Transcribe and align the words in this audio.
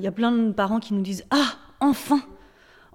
Il 0.00 0.04
y 0.04 0.06
a 0.06 0.12
plein 0.12 0.32
de 0.32 0.52
parents 0.52 0.80
qui 0.80 0.94
nous 0.94 1.02
disent 1.02 1.26
Ah, 1.30 1.52
enfin 1.80 2.20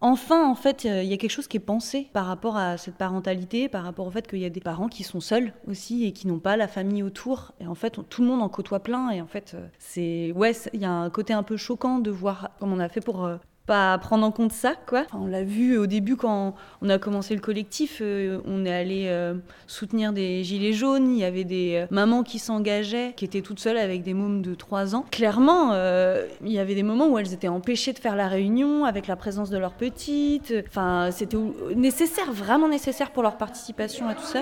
Enfin, 0.02 0.48
en 0.48 0.55
fait, 0.55 0.83
il 0.83 1.05
y 1.05 1.13
a 1.13 1.17
quelque 1.17 1.31
chose 1.31 1.47
qui 1.47 1.58
est 1.58 1.62
pensé 1.62 2.09
par 2.12 2.25
rapport 2.25 2.58
à 2.58 2.78
cette 2.78 2.96
parentalité, 2.96 3.70
par 3.70 3.83
rapport 3.83 4.05
au 4.05 4.12
fait 4.12 4.28
qu'il 4.28 4.39
y 4.39 4.46
a 4.46 4.50
des 4.50 4.59
parents 4.59 4.89
qui 4.89 5.04
sont 5.04 5.21
seuls 5.21 5.54
aussi 5.68 6.05
et 6.05 6.12
qui 6.12 6.28
n'ont 6.28 6.39
pas 6.39 6.57
la 6.57 6.68
famille 6.68 7.02
autour. 7.02 7.54
Et 7.60 7.68
en 7.68 7.76
fait, 7.76 7.99
tout 8.10 8.21
le 8.21 8.28
monde 8.28 8.41
en 8.41 8.49
côtoie 8.49 8.81
plein. 8.81 9.10
Et 9.12 9.21
en 9.21 9.28
fait, 9.28 9.54
euh, 9.55 9.65
c'est 9.79 10.31
ouais, 10.33 10.52
il 10.73 10.81
y 10.81 10.86
a 10.86 10.91
un 10.91 11.10
côté 11.10 11.33
un 11.33 11.44
peu 11.44 11.55
choquant 11.55 11.99
de 11.99 12.12
voir 12.12 12.52
comme 12.60 12.73
on 12.73 12.79
a 12.79 12.89
fait 12.89 13.02
pour 13.02 13.26
euh, 13.26 13.37
pas 13.66 13.97
prendre 13.97 14.26
en 14.26 14.32
compte 14.32 14.52
ça, 14.52 14.74
quoi. 14.88 15.06
on 15.13 15.26
l'a 15.26 15.44
vu 15.44 15.78
au 15.78 15.88
début 15.88 16.16
quand 16.16 16.55
on 16.82 16.90
a 16.90 17.00
commencé 17.00 17.34
le 17.34 17.41
collectif, 17.41 18.00
euh, 18.02 18.40
on 18.45 18.66
est 18.66 18.73
allé 18.73 19.05
euh, 19.08 19.36
soutenir 19.68 20.14
des 20.14 20.44
gilets 20.44 20.73
jaunes, 20.73 21.12
il 21.12 21.20
y 21.20 21.23
avait 21.23 21.44
des 21.44 21.76
euh, 21.76 21.88
mamans 21.90 22.23
qui 22.23 22.40
s'engageaient, 22.40 23.14
qui 23.16 23.26
étaient 23.26 23.41
toutes 23.41 23.59
seules 23.59 23.78
avec 23.78 24.04
des 24.04 24.14
mômes 24.14 24.41
de 24.41 24.54
3 24.54 24.96
ans. 24.96 25.05
Clairement, 25.12 25.73
il 25.76 26.52
y 26.52 26.59
avait 26.59 26.76
des 26.76 26.84
moments 26.84 27.08
où 27.08 27.18
elles 27.18 27.34
étaient 27.34 27.48
empêchées 27.48 27.94
de 27.94 28.00
faire 28.00 28.16
la 28.16 28.28
réunion 28.28 28.86
avec 28.86 29.08
la 29.08 29.16
présence 29.16 29.50
de 29.50 29.58
leurs 29.58 29.73
petites. 29.73 30.54
Enfin, 30.68 31.09
c'était 31.12 31.38
nécessaire, 31.76 32.32
vraiment 32.32 32.68
nécessaire 32.68 33.12
pour 33.12 33.23
leur 33.23 33.38
participation 33.38 34.08
à 34.08 34.16
tout 34.16 34.23
ça. 34.23 34.42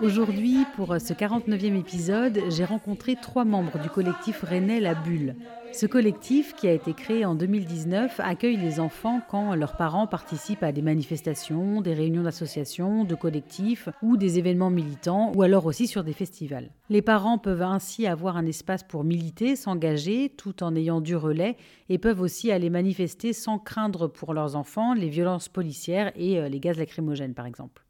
Aujourd'hui, 0.00 0.64
pour 0.76 0.94
ce 1.00 1.12
49e 1.12 1.76
épisode, 1.76 2.38
j'ai 2.50 2.64
rencontré 2.64 3.16
trois 3.20 3.44
membres 3.44 3.80
du 3.80 3.90
collectif 3.90 4.42
Rennais 4.42 4.78
La 4.78 4.94
Bulle. 4.94 5.34
Ce 5.72 5.86
collectif, 5.86 6.54
qui 6.54 6.68
a 6.68 6.72
été 6.72 6.94
créé 6.94 7.24
en 7.24 7.34
2019, 7.34 8.20
accueille 8.20 8.56
les 8.56 8.78
enfants 8.78 9.20
quand 9.28 9.56
leurs 9.56 9.76
parents 9.76 10.06
participent 10.06 10.62
à 10.62 10.70
des 10.70 10.82
manifestations, 10.82 11.80
des 11.80 11.94
réunions 11.94 12.22
d'associations, 12.22 13.02
de 13.02 13.16
collectifs 13.16 13.88
ou 14.00 14.16
des 14.16 14.38
événements 14.38 14.70
militants, 14.70 15.32
ou 15.34 15.42
alors 15.42 15.66
aussi 15.66 15.88
sur 15.88 16.04
des 16.04 16.12
festivals. 16.12 16.70
Les 16.90 17.02
parents 17.02 17.38
peuvent 17.38 17.62
ainsi 17.62 18.06
avoir 18.06 18.36
un 18.36 18.46
espace 18.46 18.84
pour 18.84 19.02
militer, 19.02 19.56
s'engager, 19.56 20.28
tout 20.28 20.62
en 20.62 20.76
ayant 20.76 21.00
du 21.00 21.16
relais, 21.16 21.56
et 21.88 21.98
peuvent 21.98 22.20
aussi 22.20 22.52
aller 22.52 22.70
manifester 22.70 23.32
sans 23.32 23.58
craindre 23.58 24.06
pour 24.06 24.32
leurs 24.32 24.54
enfants 24.54 24.94
les 24.94 25.08
violences 25.08 25.48
policières 25.48 26.12
et 26.14 26.38
euh, 26.38 26.48
les 26.48 26.60
gaz 26.60 26.78
lacrymogènes, 26.78 27.34
par 27.34 27.46
exemple. 27.46 27.87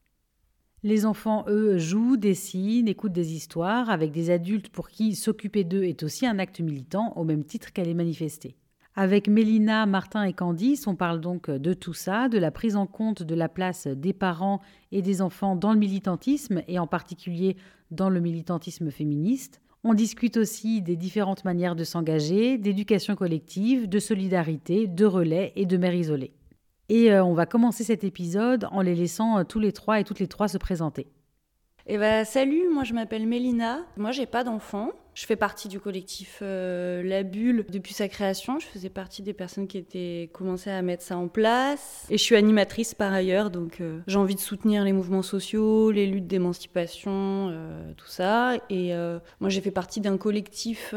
Les 0.85 1.07
enfants, 1.07 1.45
eux, 1.49 1.77
jouent, 1.77 2.17
dessinent, 2.17 2.87
écoutent 2.87 3.13
des 3.13 3.35
histoires 3.35 3.91
avec 3.91 4.13
des 4.13 4.31
adultes 4.31 4.69
pour 4.69 4.91
qui 4.91 5.17
s'occuper 5.17 5.65
d'eux 5.65 5.83
est 5.83 6.05
aussi 6.05 6.25
un 6.25 6.39
acte 6.39 6.61
militant 6.61 7.13
au 7.17 7.25
même 7.25 7.43
titre 7.43 7.73
qu'aller 7.73 7.95
manifester. 7.95 8.55
Avec 8.95 9.27
Mélina, 9.27 9.87
Martin 9.87 10.23
et 10.23 10.33
Candice, 10.33 10.87
on 10.87 10.95
parle 10.95 11.21
donc 11.21 11.51
de 11.51 11.75
tout 11.75 11.95
ça, 11.95 12.29
de 12.29 12.39
la 12.39 12.53
prise 12.53 12.77
en 12.77 12.87
compte 12.87 13.25
de 13.25 13.35
la 13.35 13.49
place 13.49 13.89
des 13.89 14.13
parents 14.13 14.61
et 14.93 15.03
des 15.03 15.21
enfants 15.21 15.57
dans 15.57 15.73
le 15.73 15.81
militantisme 15.81 16.63
et 16.69 16.79
en 16.79 16.87
particulier 16.87 17.57
dans 17.91 18.09
le 18.09 18.21
militantisme 18.21 18.93
féministe. 18.93 19.61
On 19.83 19.95
discute 19.95 20.37
aussi 20.37 20.81
des 20.81 20.97
différentes 20.97 21.45
manières 21.45 21.75
de 21.75 21.85
s'engager, 21.85 22.57
d'éducation 22.57 23.17
collective, 23.17 23.89
de 23.89 23.99
solidarité, 23.99 24.87
de 24.87 25.05
relais 25.07 25.53
et 25.57 25.67
de 25.67 25.77
mères 25.77 25.95
isolées. 25.95 26.38
Et 26.89 27.13
euh, 27.13 27.23
on 27.23 27.35
va 27.35 27.47
commencer 27.47 27.85
cet 27.85 28.05
épisode 28.05 28.67
en 28.71 28.81
les 28.81 28.95
laissant 28.95 29.39
euh, 29.39 29.45
tous 29.45 29.61
les 29.61 29.73
trois 29.73 30.01
et 30.01 30.05
toutes 30.05 30.21
les 30.21 30.29
trois 30.29 30.49
se 30.49 30.59
présenter. 30.59 31.07
Eh 31.87 31.99
ben, 31.99 32.25
salut, 32.25 32.69
moi 32.73 32.85
je 32.85 32.95
m'appelle 32.95 33.27
Mélina. 33.27 33.81
Moi 33.97 34.11
j'ai 34.13 34.27
pas 34.27 34.45
d'enfant. 34.45 34.91
Je 35.19 35.27
fais 35.27 35.35
partie 35.35 35.67
du 35.67 35.81
collectif 35.81 36.39
euh, 36.43 37.03
La 37.03 37.25
Bulle 37.25 37.67
depuis 37.71 37.93
sa 37.93 38.07
création. 38.07 38.61
Je 38.61 38.67
faisais 38.67 38.89
partie 38.89 39.21
des 39.21 39.33
personnes 39.33 39.67
qui 39.67 39.77
étaient 39.77 40.31
commencé 40.33 40.71
à 40.71 40.81
mettre 40.81 41.03
ça 41.03 41.19
en 41.19 41.27
place. 41.27 42.07
Et 42.09 42.17
je 42.17 42.23
suis 42.23 42.37
animatrice 42.37 42.95
par 42.95 43.13
ailleurs, 43.13 43.51
donc 43.51 43.81
euh, 43.81 43.99
j'ai 44.07 44.17
envie 44.17 44.37
de 44.37 44.41
soutenir 44.41 44.85
les 44.85 44.93
mouvements 44.93 45.23
sociaux, 45.23 45.91
les 45.91 46.07
luttes 46.07 46.29
d'émancipation, 46.29 47.49
euh, 47.51 47.93
tout 47.97 48.07
ça. 48.07 48.59
Et 48.71 48.93
moi, 49.41 49.51
j'ai 49.51 49.61
fait 49.61 49.73
partie 49.73 50.01
d'un 50.01 50.19
collectif 50.19 50.95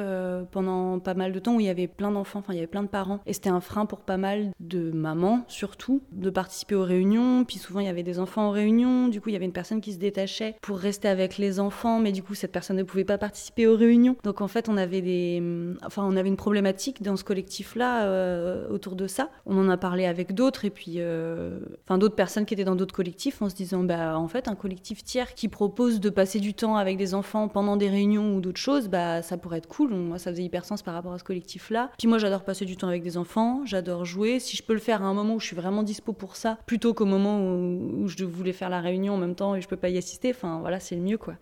pendant 0.52 1.00
pas 1.00 1.16
mal 1.16 1.32
de 1.32 1.40
temps 1.40 1.56
où 1.56 1.60
il 1.60 1.66
y 1.66 1.70
avait 1.70 1.88
plein 1.88 2.12
d'enfants, 2.12 2.40
enfin 2.40 2.54
il 2.54 2.58
y 2.58 2.60
avait 2.60 2.68
plein 2.68 2.84
de 2.84 2.90
parents. 2.90 3.22
Et 3.26 3.34
c'était 3.34 3.50
un 3.50 3.60
frein 3.60 3.88
pour 3.88 4.02
pas 4.02 4.18
mal 4.18 4.52
de 4.60 4.92
mamans, 4.92 5.46
surtout, 5.48 6.04
de 6.12 6.30
participer 6.30 6.76
aux 6.76 6.84
réunions. 6.84 7.44
Puis 7.44 7.58
souvent, 7.58 7.80
il 7.80 7.88
y 7.88 7.90
avait 7.90 8.04
des 8.04 8.20
enfants 8.20 8.44
en 8.44 8.52
réunion. 8.52 9.08
Du 9.08 9.20
coup, 9.20 9.30
il 9.30 9.34
y 9.34 9.36
avait 9.36 9.46
une 9.46 9.52
personne 9.52 9.82
qui 9.82 9.94
se 9.94 9.98
détachait 9.98 10.58
pour 10.62 10.78
rester 10.78 11.08
avec 11.08 11.40
les 11.40 11.60
enfants, 11.60 12.00
mais 12.00 12.12
du 12.12 12.22
coup, 12.22 12.36
cette 12.36 12.52
personne 12.52 12.78
ne 12.78 12.84
pouvait 12.84 13.04
pas 13.04 13.18
participer 13.18 13.66
aux 13.66 13.76
réunions. 13.76 14.11
Donc 14.24 14.42
en 14.42 14.48
fait, 14.48 14.70
on 14.70 14.78
avait 14.78 15.02
des, 15.02 15.42
enfin, 15.86 16.04
on 16.06 16.16
avait 16.16 16.30
une 16.30 16.38
problématique 16.38 17.02
dans 17.02 17.16
ce 17.16 17.24
collectif-là 17.24 18.06
euh, 18.06 18.68
autour 18.70 18.96
de 18.96 19.08
ça. 19.08 19.30
On 19.46 19.58
en 19.58 19.70
a 19.70 19.78
parlé 19.78 20.06
avec 20.06 20.34
d'autres 20.34 20.66
et 20.66 20.70
puis, 20.70 20.96
euh, 20.98 21.60
enfin, 21.86 21.98
d'autres 21.98 22.16
personnes 22.16 22.46
qui 22.46 22.54
étaient 22.54 22.64
dans 22.64 22.76
d'autres 22.76 22.96
collectifs 22.96 23.42
en 23.42 23.50
se 23.50 23.56
disant, 23.56 23.84
bah, 23.84 24.18
en 24.18 24.28
fait, 24.28 24.48
un 24.48 24.56
collectif 24.56 25.04
tiers 25.04 25.34
qui 25.34 25.48
propose 25.48 26.00
de 26.00 26.10
passer 26.10 26.40
du 26.40 26.54
temps 26.54 26.76
avec 26.76 26.98
des 26.98 27.14
enfants 27.14 27.48
pendant 27.48 27.78
des 27.78 27.90
réunions 27.90 28.36
ou 28.36 28.42
d'autres 28.42 28.60
choses, 28.60 28.88
bah, 28.88 29.22
ça 29.22 29.38
pourrait 29.38 29.60
être 29.60 29.68
cool. 29.68 29.94
Moi, 29.94 30.18
ça 30.18 30.32
faisait 30.32 30.44
hyper 30.44 30.66
sens 30.66 30.82
par 30.82 30.94
rapport 30.94 31.14
à 31.14 31.20
ce 31.20 31.24
collectif-là. 31.24 31.92
Puis 31.98 32.08
moi, 32.08 32.18
j'adore 32.18 32.44
passer 32.44 32.66
du 32.66 32.78
temps 32.78 32.88
avec 32.88 33.04
des 33.04 33.18
enfants, 33.18 33.62
j'adore 33.66 34.06
jouer. 34.06 34.40
Si 34.40 34.58
je 34.58 34.64
peux 34.64 34.74
le 34.74 34.80
faire 34.80 35.02
à 35.02 35.06
un 35.06 35.14
moment 35.14 35.36
où 35.36 35.40
je 35.40 35.48
suis 35.48 35.56
vraiment 35.56 35.84
dispo 35.84 36.14
pour 36.14 36.36
ça, 36.36 36.58
plutôt 36.66 36.94
qu'au 36.94 37.06
moment 37.06 37.40
où, 37.40 38.04
où 38.04 38.08
je 38.08 38.24
voulais 38.24 38.54
faire 38.54 38.70
la 38.70 38.82
réunion 38.82 39.14
en 39.14 39.18
même 39.18 39.36
temps 39.36 39.56
et 39.56 39.62
je 39.62 39.68
peux 39.68 39.78
pas 39.78 39.90
y 39.90 39.98
assister, 39.98 40.32
enfin, 40.32 40.60
voilà, 40.60 40.80
c'est 40.80 40.96
le 40.96 41.02
mieux, 41.02 41.18
quoi. 41.18 41.36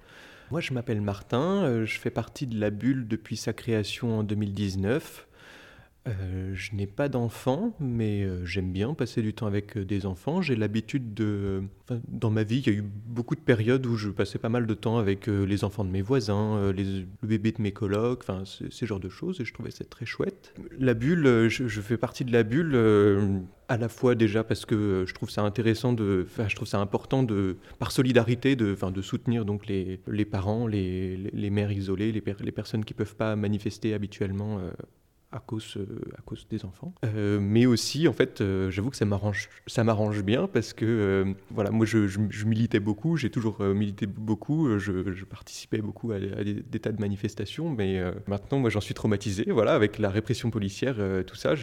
Moi, 0.51 0.61
je 0.61 0.73
m'appelle 0.73 1.01
Martin, 1.01 1.63
euh, 1.63 1.85
je 1.85 1.99
fais 1.99 2.09
partie 2.09 2.47
de 2.47 2.59
la 2.59 2.71
bulle 2.71 3.07
depuis 3.07 3.37
sa 3.37 3.53
création 3.53 4.17
en 4.19 4.23
2019. 4.23 5.27
Euh, 6.07 6.51
je 6.53 6.75
n'ai 6.75 6.87
pas 6.87 7.09
d'enfants, 7.09 7.75
mais 7.79 8.23
euh, 8.23 8.45
j'aime 8.45 8.71
bien 8.71 8.93
passer 8.93 9.21
du 9.21 9.33
temps 9.33 9.47
avec 9.47 9.77
des 9.77 10.05
enfants. 10.05 10.41
J'ai 10.41 10.55
l'habitude 10.55 11.13
de... 11.13 11.63
dans 12.07 12.29
ma 12.29 12.43
vie, 12.43 12.59
il 12.59 12.67
y 12.67 12.75
a 12.75 12.77
eu 12.77 12.83
beaucoup 12.83 13.35
de 13.35 13.41
périodes 13.41 13.85
où 13.85 13.95
je 13.95 14.09
passais 14.09 14.39
pas 14.39 14.49
mal 14.49 14.65
de 14.65 14.73
temps 14.73 14.97
avec 14.97 15.27
les 15.27 15.63
enfants 15.63 15.83
de 15.83 15.91
mes 15.91 16.01
voisins, 16.01 16.71
les, 16.71 16.83
le 17.21 17.27
bébé 17.27 17.51
de 17.51 17.61
mes 17.61 17.71
colocs, 17.71 18.21
enfin, 18.23 18.43
ces 18.45 18.85
genres 18.85 18.99
de 18.99 19.09
choses, 19.09 19.41
et 19.41 19.45
je 19.45 19.53
trouvais 19.53 19.71
ça 19.71 19.83
très 19.85 20.05
chouette. 20.05 20.53
La 20.77 20.93
bulle, 20.93 21.47
je, 21.49 21.81
fais 21.81 21.97
partie 21.97 22.25
de 22.25 22.31
la 22.31 22.43
bulle 22.43 22.75
à 23.69 23.77
la 23.77 23.87
fois 23.87 24.15
déjà 24.15 24.43
parce 24.43 24.65
que 24.65 25.05
je 25.07 25.13
trouve 25.13 25.29
ça 25.29 25.43
intéressant 25.43 25.93
de, 25.93 26.25
enfin, 26.27 26.47
je 26.47 26.55
trouve 26.55 26.67
ça 26.67 26.79
important 26.79 27.21
de, 27.23 27.57
par 27.77 27.91
solidarité, 27.91 28.55
de, 28.55 28.73
enfin, 28.73 28.91
de 28.91 29.01
soutenir 29.01 29.45
donc 29.45 29.67
les, 29.67 29.99
les 30.07 30.25
parents, 30.25 30.65
les, 30.65 31.17
les, 31.17 31.49
mères 31.51 31.71
isolées, 31.71 32.11
les, 32.11 32.23
les 32.39 32.51
personnes 32.51 32.83
qui 32.83 32.95
peuvent 32.95 33.15
pas 33.15 33.35
manifester 33.35 33.93
habituellement 33.93 34.57
euh, 34.57 34.71
à 35.31 35.39
cause, 35.39 35.77
euh, 35.77 35.85
à 36.17 36.21
cause 36.21 36.47
des 36.49 36.65
enfants. 36.65 36.93
Euh, 37.05 37.39
mais 37.39 37.65
aussi, 37.65 38.07
en 38.07 38.13
fait, 38.13 38.41
euh, 38.41 38.71
j'avoue 38.71 38.89
que 38.89 38.97
ça 38.97 39.05
m'arrange, 39.05 40.23
bien 40.23 40.47
parce 40.47 40.73
que, 40.73 41.35
voilà, 41.51 41.69
moi, 41.69 41.85
je, 41.85 42.07
je, 42.07 42.45
militais 42.45 42.79
beaucoup, 42.79 43.15
j'ai 43.15 43.29
toujours 43.29 43.61
milité 43.61 44.05
beaucoup, 44.07 44.79
je, 44.79 45.13
je, 45.13 45.25
participais 45.25 45.79
beaucoup 45.79 46.11
à, 46.11 46.19
des, 46.19 46.79
tas 46.79 46.91
de 46.91 46.99
manifestations, 46.99 47.69
mais 47.69 48.01
maintenant, 48.27 48.59
moi, 48.59 48.69
j'en 48.69 48.81
suis 48.81 48.93
traumatisé, 48.93 49.45
voilà, 49.49 49.73
avec 49.73 49.99
la 49.99 50.09
répression 50.09 50.49
policière, 50.49 50.97
tout 51.25 51.35
ça. 51.35 51.53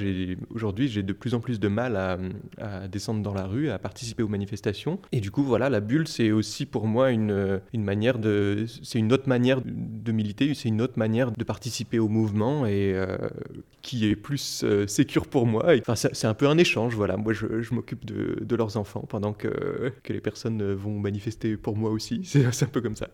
Aujourd'hui, 0.51 0.89
j'ai 0.89 1.03
de 1.03 1.13
plus 1.13 1.35
en 1.35 1.41
plus 1.41 1.61
de 1.61 1.69
mal 1.69 1.97
à, 1.97 2.19
à, 2.59 2.89
descendre 2.89 3.23
dans 3.23 3.35
la 3.35 3.47
rue, 3.47 3.69
à 3.71 3.79
participer 3.79 4.23
aux 4.23 4.29
manifestations. 4.29 5.01
Et 5.13 5.21
du 5.21 5.31
coup, 5.31 5.43
voilà, 5.43 5.69
la 5.69 5.81
bulle, 5.81 6.09
c'est 6.09 6.31
aussi 6.31 6.67
pour 6.67 6.87
moi 6.87 7.11
une, 7.11 7.61
une 7.73 7.85
manière 7.85 8.19
de, 8.19 8.65
c'est 8.83 8.99
une 8.99 9.13
autre 9.13 9.29
manière 9.29 9.61
de 9.65 10.13
militer, 10.13 10.55
c'est 10.55 10.69
une 10.69 10.81
autre 10.81 10.99
manière 10.99 11.33
de 11.33 11.45
participer 11.45 11.99
au 11.99 12.09
mouvement 12.09 12.65
et 12.65 12.95
qui 13.83 14.09
est 14.09 14.17
plus 14.17 14.63
euh, 14.65 14.87
sécure 14.87 15.27
pour 15.27 15.47
moi. 15.47 15.67
Enfin, 15.81 15.95
c'est 15.95 16.27
un 16.27 16.35
peu 16.35 16.49
un 16.49 16.59
échange, 16.59 16.95
voilà. 16.95 17.17
Moi, 17.17 17.33
je, 17.33 17.75
m'occupe 17.75 18.05
de, 18.05 18.57
leurs 18.57 18.77
enfants 18.77 19.05
pendant 19.09 19.33
que, 19.33 19.93
les 20.09 20.21
personnes 20.21 20.73
vont 20.75 20.99
manifester 20.99 21.57
pour 21.57 21.77
moi 21.77 21.91
aussi. 21.91 22.23
C'est 22.25 22.65
un 22.65 22.69
peu 22.69 22.81
comme 22.81 22.97
ça. 22.97 23.09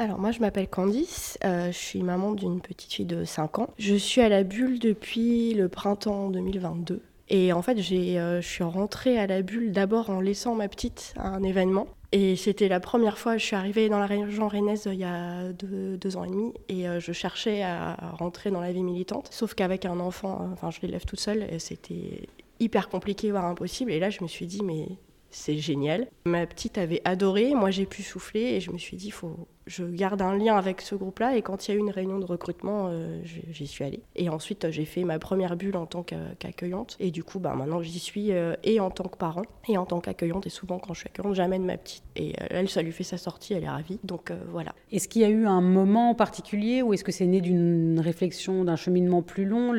Alors 0.00 0.20
moi 0.20 0.30
je 0.30 0.38
m'appelle 0.38 0.68
Candice, 0.68 1.38
euh, 1.44 1.72
je 1.72 1.76
suis 1.76 2.04
maman 2.04 2.30
d'une 2.30 2.60
petite 2.60 2.92
fille 2.92 3.04
de 3.04 3.24
5 3.24 3.58
ans. 3.58 3.70
Je 3.78 3.96
suis 3.96 4.20
à 4.20 4.28
la 4.28 4.44
bulle 4.44 4.78
depuis 4.78 5.54
le 5.54 5.68
printemps 5.68 6.30
2022. 6.30 7.02
Et 7.30 7.52
en 7.52 7.62
fait, 7.62 7.76
euh, 7.78 8.40
je 8.40 8.46
suis 8.46 8.64
rentrée 8.64 9.18
à 9.18 9.26
la 9.26 9.42
bulle 9.42 9.72
d'abord 9.72 10.10
en 10.10 10.20
laissant 10.20 10.54
ma 10.54 10.68
petite 10.68 11.14
à 11.16 11.28
un 11.28 11.42
événement. 11.42 11.88
Et 12.12 12.36
c'était 12.36 12.68
la 12.68 12.80
première 12.80 13.18
fois, 13.18 13.36
je 13.36 13.44
suis 13.44 13.56
arrivée 13.56 13.90
dans 13.90 13.98
la 13.98 14.06
région 14.06 14.48
rennaise 14.48 14.88
il 14.90 14.98
y 14.98 15.04
a 15.04 15.52
deux, 15.52 16.16
ans 16.16 16.24
et 16.24 16.28
demi, 16.28 16.54
et 16.70 16.88
euh, 16.88 17.00
je 17.00 17.12
cherchais 17.12 17.62
à 17.62 17.96
rentrer 18.18 18.50
dans 18.50 18.60
la 18.60 18.72
vie 18.72 18.82
militante. 18.82 19.28
Sauf 19.30 19.52
qu'avec 19.52 19.84
un 19.84 20.00
enfant, 20.00 20.40
euh, 20.40 20.52
enfin 20.54 20.70
je 20.70 20.80
l'élève 20.80 21.04
toute 21.04 21.20
seule, 21.20 21.46
c'était 21.60 22.28
hyper 22.60 22.88
compliqué, 22.88 23.30
voire 23.30 23.44
impossible. 23.44 23.92
Et 23.92 24.00
là, 24.00 24.08
je 24.08 24.22
me 24.22 24.28
suis 24.28 24.46
dit, 24.46 24.62
mais 24.64 24.88
c'est 25.30 25.56
génial. 25.56 26.08
Ma 26.24 26.46
petite 26.46 26.78
avait 26.78 27.02
adoré, 27.04 27.54
moi 27.54 27.70
j'ai 27.70 27.86
pu 27.86 28.02
souffler 28.02 28.40
et 28.40 28.60
je 28.60 28.70
me 28.70 28.78
suis 28.78 28.96
dit, 28.96 29.10
faut, 29.10 29.48
je 29.68 29.84
garde 29.84 30.22
un 30.22 30.36
lien 30.36 30.56
avec 30.56 30.80
ce 30.80 30.94
groupe-là. 30.94 31.36
Et 31.36 31.42
quand 31.42 31.68
il 31.68 31.72
y 31.72 31.74
a 31.74 31.76
eu 31.76 31.80
une 31.80 31.90
réunion 31.90 32.18
de 32.18 32.24
recrutement, 32.24 32.88
euh, 32.90 33.20
j'y 33.24 33.66
suis 33.66 33.84
allée. 33.84 34.02
Et 34.16 34.28
ensuite, 34.28 34.70
j'ai 34.70 34.84
fait 34.84 35.04
ma 35.04 35.18
première 35.18 35.56
bulle 35.56 35.76
en 35.76 35.86
tant 35.86 36.02
qu'accueillante. 36.02 36.96
Et 36.98 37.10
du 37.10 37.22
coup, 37.22 37.38
bah, 37.38 37.54
maintenant, 37.54 37.82
j'y 37.82 37.98
suis 37.98 38.32
euh, 38.32 38.54
et 38.64 38.80
en 38.80 38.90
tant 38.90 39.04
que 39.04 39.16
parent 39.16 39.42
et 39.68 39.76
en 39.76 39.86
tant 39.86 40.00
qu'accueillante. 40.00 40.46
Et 40.46 40.50
souvent, 40.50 40.78
quand 40.78 40.94
je 40.94 41.00
suis 41.00 41.08
accueillante, 41.08 41.34
j'amène 41.34 41.64
ma 41.64 41.76
petite. 41.76 42.04
Et 42.16 42.32
euh, 42.40 42.46
elle, 42.50 42.68
ça 42.68 42.82
lui 42.82 42.92
fait 42.92 43.04
sa 43.04 43.18
sortie, 43.18 43.52
elle 43.52 43.64
est 43.64 43.68
ravie. 43.68 44.00
Donc 44.04 44.32
voilà. 44.50 44.74
Est-ce 44.90 45.08
qu'il 45.08 45.22
y 45.22 45.26
a 45.26 45.30
eu 45.30 45.46
un 45.46 45.60
moment 45.60 46.14
particulier 46.14 46.82
ou 46.82 46.94
est-ce 46.94 47.04
que 47.04 47.12
c'est 47.12 47.26
né 47.26 47.40
d'une 47.40 48.00
réflexion, 48.00 48.64
d'un 48.64 48.76
cheminement 48.76 49.22
plus 49.22 49.44
long 49.44 49.72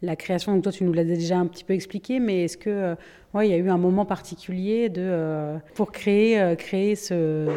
la 0.00 0.14
création, 0.14 0.54
donc 0.54 0.62
toi 0.62 0.70
tu 0.70 0.84
nous 0.84 0.92
l'as 0.92 1.02
déjà 1.02 1.38
un 1.38 1.46
petit 1.46 1.64
peu 1.64 1.74
expliqué, 1.74 2.20
mais 2.20 2.44
est-ce 2.44 2.56
que 2.56 2.94
ouais, 3.38 3.48
il 3.48 3.50
y 3.50 3.54
a 3.54 3.58
eu 3.58 3.70
un 3.70 3.78
moment 3.78 4.04
particulier 4.04 4.88
de, 4.88 5.02
euh, 5.02 5.58
pour 5.74 5.92
créer, 5.92 6.40
euh, 6.40 6.54
créer 6.54 6.96
ce, 6.96 7.48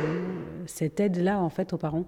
cette 0.65 0.99
aide-là 0.99 1.39
en 1.39 1.49
fait 1.49 1.73
aux 1.73 1.77
parents. 1.77 2.05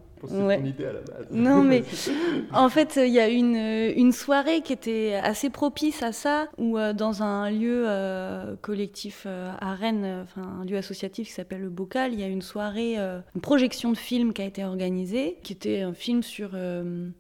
Non, 1.31 1.63
mais 1.63 1.83
en 2.53 2.69
fait, 2.69 2.99
il 3.03 3.11
y 3.11 3.19
a 3.19 3.27
une, 3.27 3.55
une 3.55 4.11
soirée 4.11 4.61
qui 4.61 4.73
était 4.73 5.19
assez 5.21 5.49
propice 5.49 6.01
à 6.03 6.11
ça, 6.11 6.47
où 6.57 6.77
euh, 6.77 6.93
dans 6.93 7.23
un 7.23 7.49
lieu 7.49 7.85
euh, 7.87 8.55
collectif 8.61 9.23
euh, 9.25 9.51
à 9.59 9.75
Rennes, 9.75 10.23
enfin 10.23 10.41
un 10.61 10.65
lieu 10.65 10.77
associatif 10.77 11.27
qui 11.27 11.33
s'appelle 11.33 11.61
le 11.61 11.69
Bocal, 11.69 12.13
il 12.13 12.19
y 12.19 12.23
a 12.23 12.27
une 12.27 12.41
soirée, 12.41 12.97
une 12.97 13.41
projection 13.41 13.91
de 13.91 13.97
film 13.97 14.33
qui 14.33 14.41
a 14.41 14.45
été 14.45 14.63
organisée, 14.63 15.37
qui 15.43 15.53
était 15.53 15.81
un 15.81 15.93
film 15.93 16.23
sur, 16.23 16.51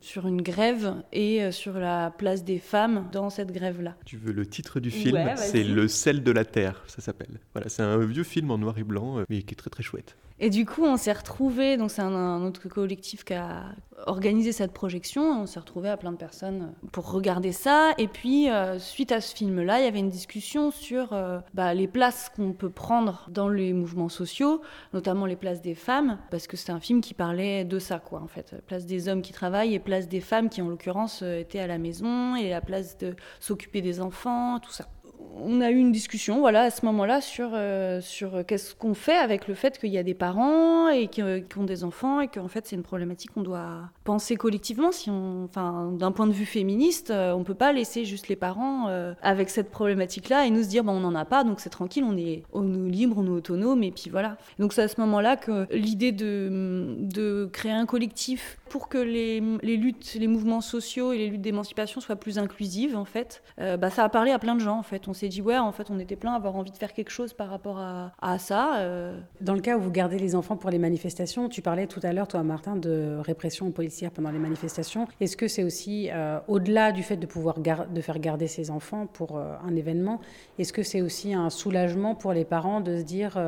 sur 0.01 0.27
une 0.27 0.41
grève 0.41 0.93
et 1.11 1.51
sur 1.51 1.73
la 1.79 2.11
place 2.11 2.43
des 2.43 2.59
femmes 2.59 3.07
dans 3.11 3.29
cette 3.29 3.51
grève-là. 3.51 3.95
Tu 4.05 4.17
veux 4.17 4.31
le 4.31 4.45
titre 4.45 4.79
du 4.79 4.91
film? 4.91 5.19
C'est 5.35 5.63
Le 5.63 5.87
sel 5.87 6.23
de 6.23 6.31
la 6.31 6.42
ça 6.87 7.01
s'appelle. 7.01 7.39
Voilà, 7.53 7.69
c'est 7.69 7.83
un 7.83 7.97
vieux 7.97 8.23
film 8.23 8.51
en 8.51 8.57
noir 8.57 8.77
et 8.77 8.83
blanc, 8.83 9.23
mais 9.29 9.43
qui 9.43 9.53
est 9.53 9.57
très 9.57 9.69
très 9.69 9.83
chouette. 9.83 10.15
Et 10.39 10.49
du 10.49 10.65
coup, 10.65 10.83
on 10.83 10.97
s'est 10.97 11.13
retrouvés, 11.13 11.77
donc 11.77 11.91
c'est 11.91 12.01
un, 12.01 12.43
autre 12.43 12.67
collectif 12.67 13.23
qui 13.23 13.33
a 13.33 13.63
organisé 14.07 14.51
cette 14.51 14.73
projection, 14.73 15.43
on 15.43 15.45
s'est 15.45 15.59
retrouvés 15.59 15.89
à 15.89 15.95
plein 15.95 16.11
de 16.11 16.17
personnes 16.17 16.73
pour 16.91 17.11
regarder 17.11 17.51
ça. 17.51 17.91
Et 17.97 18.07
puis, 18.07 18.49
euh, 18.49 18.79
suite 18.79 19.11
à 19.11 19.21
ce 19.21 19.33
film-là, 19.35 19.79
il 19.79 19.85
y 19.85 19.87
avait 19.87 19.99
une 19.99 20.09
discussion 20.09 20.71
sur 20.71 21.13
euh, 21.13 21.39
bah, 21.53 21.73
les 21.73 21.87
places 21.87 22.29
qu'on 22.35 22.51
peut 22.51 22.71
prendre 22.71 23.27
dans 23.29 23.47
les 23.47 23.73
mouvements 23.73 24.09
sociaux, 24.09 24.61
notamment 24.93 25.27
les 25.27 25.35
places 25.35 25.61
des 25.61 25.75
femmes, 25.75 26.17
parce 26.31 26.47
que 26.47 26.57
c'est 26.57 26.71
un 26.71 26.79
film 26.79 26.99
qui 26.99 27.13
parlait 27.13 27.63
de 27.63 27.79
ça, 27.79 27.99
quoi, 27.99 28.19
en 28.21 28.27
fait. 28.27 28.55
Place 28.65 28.85
des 28.85 29.07
hommes 29.07 29.21
qui 29.21 29.31
travaillent 29.33 29.75
et 29.75 29.79
place 29.79 30.09
des 30.09 30.21
femmes 30.21 30.49
qui, 30.49 30.61
en 30.61 30.67
l'occurrence, 30.67 31.21
euh, 31.21 31.39
étaient 31.39 31.59
à 31.59 31.67
la 31.67 31.77
maison, 31.77 32.35
et 32.35 32.49
la 32.49 32.61
place 32.61 32.97
de 32.97 33.15
s'occuper 33.39 33.81
des 33.81 34.01
enfants, 34.01 34.59
tout 34.59 34.71
ça 34.71 34.87
on 35.35 35.61
a 35.61 35.71
eu 35.71 35.77
une 35.77 35.91
discussion 35.91 36.39
voilà, 36.39 36.63
à 36.63 36.69
ce 36.69 36.85
moment-là 36.85 37.21
sur, 37.21 37.51
euh, 37.53 38.01
sur 38.01 38.45
qu'est-ce 38.45 38.75
qu'on 38.75 38.93
fait 38.93 39.17
avec 39.17 39.47
le 39.47 39.53
fait 39.53 39.77
qu'il 39.79 39.89
y 39.89 39.97
a 39.97 40.03
des 40.03 40.13
parents 40.13 40.89
et 40.89 41.07
qui, 41.07 41.21
ont 41.23 41.63
des 41.63 41.83
enfants 41.83 42.19
et 42.19 42.27
qu'en 42.27 42.47
fait 42.47 42.67
c'est 42.67 42.75
une 42.75 42.83
problématique 42.83 43.31
qu'on 43.31 43.41
doit 43.41 43.89
penser 44.03 44.35
collectivement. 44.35 44.91
Si 44.91 45.09
enfin, 45.09 45.91
d'un 45.93 46.11
point 46.11 46.27
de 46.27 46.33
vue 46.33 46.45
féministe, 46.45 47.09
euh, 47.09 47.33
on 47.33 47.39
ne 47.39 47.43
peut 47.43 47.55
pas 47.55 47.73
laisser 47.73 48.05
juste 48.05 48.27
les 48.27 48.35
parents 48.35 48.87
euh, 48.89 49.13
avec 49.21 49.49
cette 49.49 49.71
problématique-là 49.71 50.45
et 50.45 50.49
nous 50.49 50.63
dire 50.63 50.83
bon, 50.83 50.93
on 50.93 50.99
n'en 50.99 51.15
a 51.15 51.25
pas 51.25 51.43
donc 51.43 51.59
c'est 51.59 51.69
tranquille, 51.69 52.03
on 52.03 52.17
est, 52.17 52.43
on 52.53 52.87
est 52.87 52.89
libre, 52.89 53.17
on 53.19 53.25
est 53.25 53.29
autonome 53.29 53.83
et 53.83 53.91
puis 53.91 54.09
voilà. 54.09 54.37
Donc 54.59 54.73
c'est 54.73 54.83
à 54.83 54.87
ce 54.87 54.99
moment-là 55.01 55.35
que 55.35 55.67
l'idée 55.73 56.11
de, 56.11 56.95
de 56.99 57.49
créer 57.51 57.71
un 57.71 57.85
collectif 57.85 58.59
pour 58.69 58.87
que 58.87 58.97
les, 58.97 59.41
les, 59.61 59.77
luttes, 59.77 60.15
les 60.19 60.27
mouvements 60.27 60.61
sociaux 60.61 61.11
et 61.11 61.17
les 61.17 61.27
luttes 61.27 61.41
d'émancipation 61.41 62.01
soient 62.01 62.15
plus 62.15 62.37
inclusives 62.39 62.95
en 62.95 63.05
fait, 63.05 63.43
bah, 63.57 63.89
ça 63.89 64.03
a 64.03 64.09
parlé 64.09 64.31
à 64.31 64.39
plein 64.39 64.55
de 64.55 64.59
gens 64.59 64.77
en 64.77 64.83
fait. 64.83 65.02
On 65.07 65.13
s'est 65.13 65.27
dit, 65.27 65.41
ouais, 65.41 65.57
en 65.57 65.71
fait, 65.71 65.89
on 65.89 65.99
était 65.99 66.15
plein 66.15 66.33
à 66.33 66.35
avoir 66.35 66.55
envie 66.55 66.71
de 66.71 66.77
faire 66.77 66.93
quelque 66.93 67.09
chose 67.09 67.33
par 67.33 67.49
rapport 67.49 67.79
à, 67.79 68.37
ça. 68.37 68.79
Euh. 68.79 69.19
Dans 69.41 69.53
le 69.53 69.61
cas 69.61 69.77
où 69.77 69.81
vous 69.81 69.91
gardez 69.91 70.17
les 70.17 70.35
enfants 70.35 70.57
pour 70.57 70.69
les 70.69 70.79
manifestations, 70.79 71.49
tu 71.49 71.61
parlais 71.61 71.87
tout 71.87 71.99
à 72.03 72.13
l'heure, 72.13 72.27
toi, 72.27 72.43
Martin, 72.43 72.75
de 72.75 73.17
répression 73.19 73.71
policière 73.71 74.11
pendant 74.11 74.31
les 74.31 74.39
manifestations. 74.39 75.07
Est-ce 75.19 75.37
que 75.37 75.47
c'est 75.47 75.63
aussi, 75.63 76.09
euh, 76.11 76.39
au-delà 76.47 76.91
du 76.91 77.03
fait 77.03 77.17
de 77.17 77.25
pouvoir 77.25 77.57
de 77.59 78.01
faire 78.01 78.19
garder 78.19 78.47
ses 78.47 78.71
enfants 78.71 79.07
pour 79.07 79.37
euh, 79.37 79.55
un 79.65 79.75
événement, 79.75 80.19
est-ce 80.59 80.73
que 80.73 80.83
c'est 80.83 81.01
aussi 81.01 81.33
un 81.33 81.49
soulagement 81.49 82.15
pour 82.15 82.33
les 82.33 82.45
parents 82.45 82.81
de 82.81 82.97
se 82.97 83.03
dire 83.03 83.39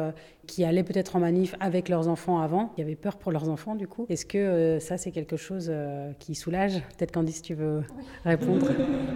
qui 0.48 0.64
allaient 0.64 0.84
peut-être 0.84 1.16
en 1.16 1.20
manif 1.20 1.56
avec 1.60 1.90
leurs 1.90 2.08
enfants 2.08 2.40
avant, 2.40 2.68
qui 2.68 2.82
avaient 2.82 2.96
peur 2.96 3.18
pour 3.18 3.32
leurs 3.32 3.50
enfants 3.50 3.76
du 3.76 3.88
coup. 3.88 4.06
Est-ce 4.10 4.26
que 4.26 4.78
ça 4.80 4.98
c'est 4.98 5.12
quelque 5.12 5.38
chose 5.38 5.72
qui 6.20 6.36
soulage? 6.36 6.82
Peut-être 6.98 7.12
Candice, 7.12 7.42
tu 7.42 7.54
veux 7.54 7.84
répondre 8.24 8.68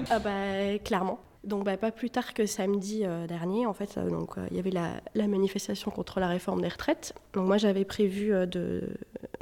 Ah 0.10 0.20
bah 0.20 0.78
clairement. 0.84 1.20
Donc 1.44 1.64
bah, 1.64 1.78
pas 1.78 1.92
plus 1.92 2.10
tard 2.10 2.34
que 2.34 2.46
samedi 2.46 3.06
euh, 3.06 3.26
dernier, 3.26 3.66
en 3.66 3.74
fait, 3.74 3.98
euh, 3.98 4.10
donc 4.10 4.38
euh, 4.38 4.46
il 4.52 4.58
y 4.58 4.60
avait 4.60 4.72
la, 4.72 5.28
manifestation 5.28 5.90
contre 5.90 6.20
la 6.20 6.28
réforme 6.28 6.62
des 6.62 6.68
retraites. 6.68 7.14
Donc 7.34 7.48
moi 7.48 7.58
j'avais 7.58 7.86
prévu 7.86 8.30
de, 8.48 8.84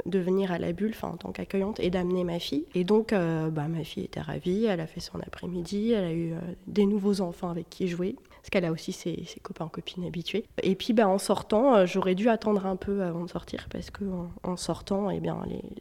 de 0.06 0.18
venir 0.18 0.52
à 0.52 0.58
la 0.58 0.72
bulle, 0.72 0.94
en 1.02 1.16
tant 1.16 1.32
qu'accueillante, 1.32 1.80
et 1.80 1.90
d'amener 1.90 2.24
ma 2.24 2.38
fille. 2.38 2.66
Et 2.74 2.84
donc 2.84 3.12
bah, 3.12 3.68
ma 3.68 3.84
fille 3.84 4.04
était 4.04 4.20
ravie, 4.20 4.66
elle 4.66 4.80
a 4.80 4.86
fait 4.86 5.00
son 5.00 5.18
après-midi, 5.18 5.92
elle 5.92 6.04
a 6.04 6.12
eu 6.12 6.34
des 6.66 6.84
nouveaux 6.84 7.20
enfants 7.20 7.48
avec 7.48 7.70
qui 7.70 7.88
jouer 7.88 8.16
parce 8.48 8.62
qu'elle 8.62 8.70
a 8.70 8.72
aussi 8.72 8.92
ses, 8.92 9.26
copains 9.42 9.68
copines 9.68 10.06
habitués. 10.06 10.46
Et 10.62 10.74
puis 10.74 10.94
bah, 10.94 11.06
en 11.06 11.18
sortant, 11.18 11.74
euh, 11.74 11.86
j'aurais 11.86 12.14
dû 12.14 12.30
attendre 12.30 12.64
un 12.64 12.76
peu 12.76 13.02
avant 13.02 13.22
de 13.22 13.28
sortir 13.28 13.68
parce 13.70 13.90
que 13.90 14.04
en, 14.42 14.56
sortant, 14.56 15.10
eh 15.10 15.20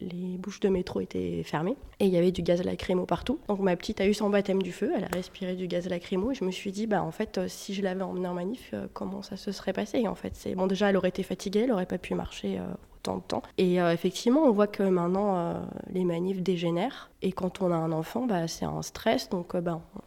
les, 0.02 0.38
bouches 0.38 0.60
de 0.60 0.68
métro 0.68 1.00
étaient 1.00 1.44
fermées 1.44 1.78
et 2.02 2.08
il 2.08 2.12
y 2.12 2.18
avait 2.18 2.34
du 2.34 2.42
gaz 2.42 2.62
lacrymo 2.62 3.06
partout. 3.06 3.40
Donc 3.48 3.62
ma 3.62 3.78
petite 3.78 4.02
a 4.02 4.06
eu 4.06 4.14
son 4.14 4.30
baptême 4.30 4.62
du 4.62 4.74
feu, 4.74 4.92
elle 4.98 5.06
a 5.06 5.08
respiré 5.14 5.56
du 5.56 5.68
gaz 5.68 5.88
lacrymo 5.88 6.32
et 6.32 6.36
je 6.36 6.44
me 6.44 6.52
suis 6.52 6.74
dit, 6.74 6.88
bah, 6.88 7.02
en 7.02 7.12
fait, 7.12 7.38
euh, 7.38 7.48
si 7.48 7.74
je 7.74 7.82
l'avais 7.82 8.02
emmenée 8.02 8.28
en 8.28 8.34
manif, 8.34 8.72
euh, 8.74 8.88
comment 8.92 9.22
ça 9.22 9.38
se 9.38 9.54
serait 9.54 9.72
passé 9.72 10.06
En 10.06 10.16
fait, 10.16 10.54
bon, 10.58 10.68
déjà, 10.68 10.90
elle 10.90 10.98
aurait 10.98 11.08
été 11.08 11.24
fatiguée, 11.24 11.62
elle 11.62 11.70
n'aurait 11.70 11.86
pas 11.86 11.98
pu 11.98 12.16
marcher. 12.16 12.60
autant 12.98 13.18
de 13.18 13.22
temps. 13.22 13.44
Et 13.58 13.76
effectivement, 13.76 14.42
on 14.42 14.52
voit 14.52 14.68
que 14.68 14.84
maintenant, 14.84 15.66
les 15.90 16.04
manifs 16.04 16.42
dégénèrent. 16.42 17.10
Et 17.22 17.32
quand 17.32 17.62
on 17.62 17.72
a 17.72 17.76
un 17.76 17.94
enfant, 17.94 18.26
bah, 18.26 18.50
c'est 18.50 18.66
un 18.66 18.82
stress, 18.82 19.30
donc 19.30 19.56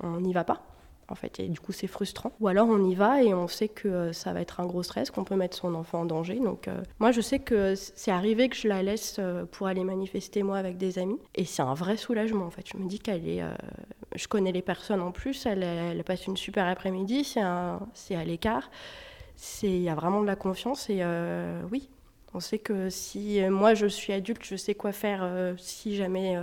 on 0.02 0.20
n'y 0.20 0.34
va 0.34 0.44
pas 0.44 0.60
en 1.10 1.14
fait, 1.14 1.40
et 1.40 1.48
du 1.48 1.60
coup 1.60 1.72
c'est 1.72 1.86
frustrant. 1.86 2.32
Ou 2.40 2.48
alors 2.48 2.68
on 2.68 2.88
y 2.88 2.94
va 2.94 3.22
et 3.22 3.34
on 3.34 3.48
sait 3.48 3.68
que 3.68 3.88
euh, 3.88 4.12
ça 4.12 4.32
va 4.32 4.40
être 4.40 4.60
un 4.60 4.66
gros 4.66 4.82
stress, 4.82 5.10
qu'on 5.10 5.24
peut 5.24 5.36
mettre 5.36 5.56
son 5.56 5.74
enfant 5.74 6.00
en 6.00 6.04
danger. 6.04 6.38
Donc 6.38 6.68
euh, 6.68 6.80
moi 6.98 7.10
je 7.10 7.20
sais 7.20 7.38
que 7.38 7.74
c'est 7.74 8.10
arrivé 8.10 8.48
que 8.48 8.56
je 8.56 8.68
la 8.68 8.82
laisse 8.82 9.16
euh, 9.18 9.44
pour 9.44 9.66
aller 9.66 9.84
manifester 9.84 10.42
moi 10.42 10.58
avec 10.58 10.76
des 10.78 10.98
amis, 10.98 11.18
et 11.34 11.44
c'est 11.44 11.62
un 11.62 11.74
vrai 11.74 11.96
soulagement 11.96 12.46
en 12.46 12.50
fait. 12.50 12.66
Je 12.72 12.76
me 12.76 12.88
dis 12.88 12.98
qu'elle 12.98 13.28
est, 13.28 13.42
je 14.14 14.28
connais 14.28 14.52
les 14.52 14.62
personnes 14.62 15.00
en 15.00 15.10
plus, 15.10 15.46
elle, 15.46 15.62
elle 15.62 16.02
passe 16.04 16.26
une 16.26 16.36
super 16.36 16.66
après-midi, 16.66 17.24
c'est 17.24 17.40
à 18.14 18.24
l'écart, 18.24 18.70
il 19.62 19.82
y 19.82 19.88
a 19.88 19.94
vraiment 19.94 20.22
de 20.22 20.26
la 20.26 20.36
confiance 20.36 20.88
et 20.90 21.02
oui. 21.70 21.88
On 22.32 22.38
sait 22.38 22.58
que 22.58 22.90
si 22.90 23.40
moi 23.50 23.74
je 23.74 23.86
suis 23.86 24.12
adulte, 24.12 24.44
je 24.44 24.54
sais 24.54 24.74
quoi 24.76 24.92
faire 24.92 25.28
si 25.58 25.96
jamais 25.96 26.36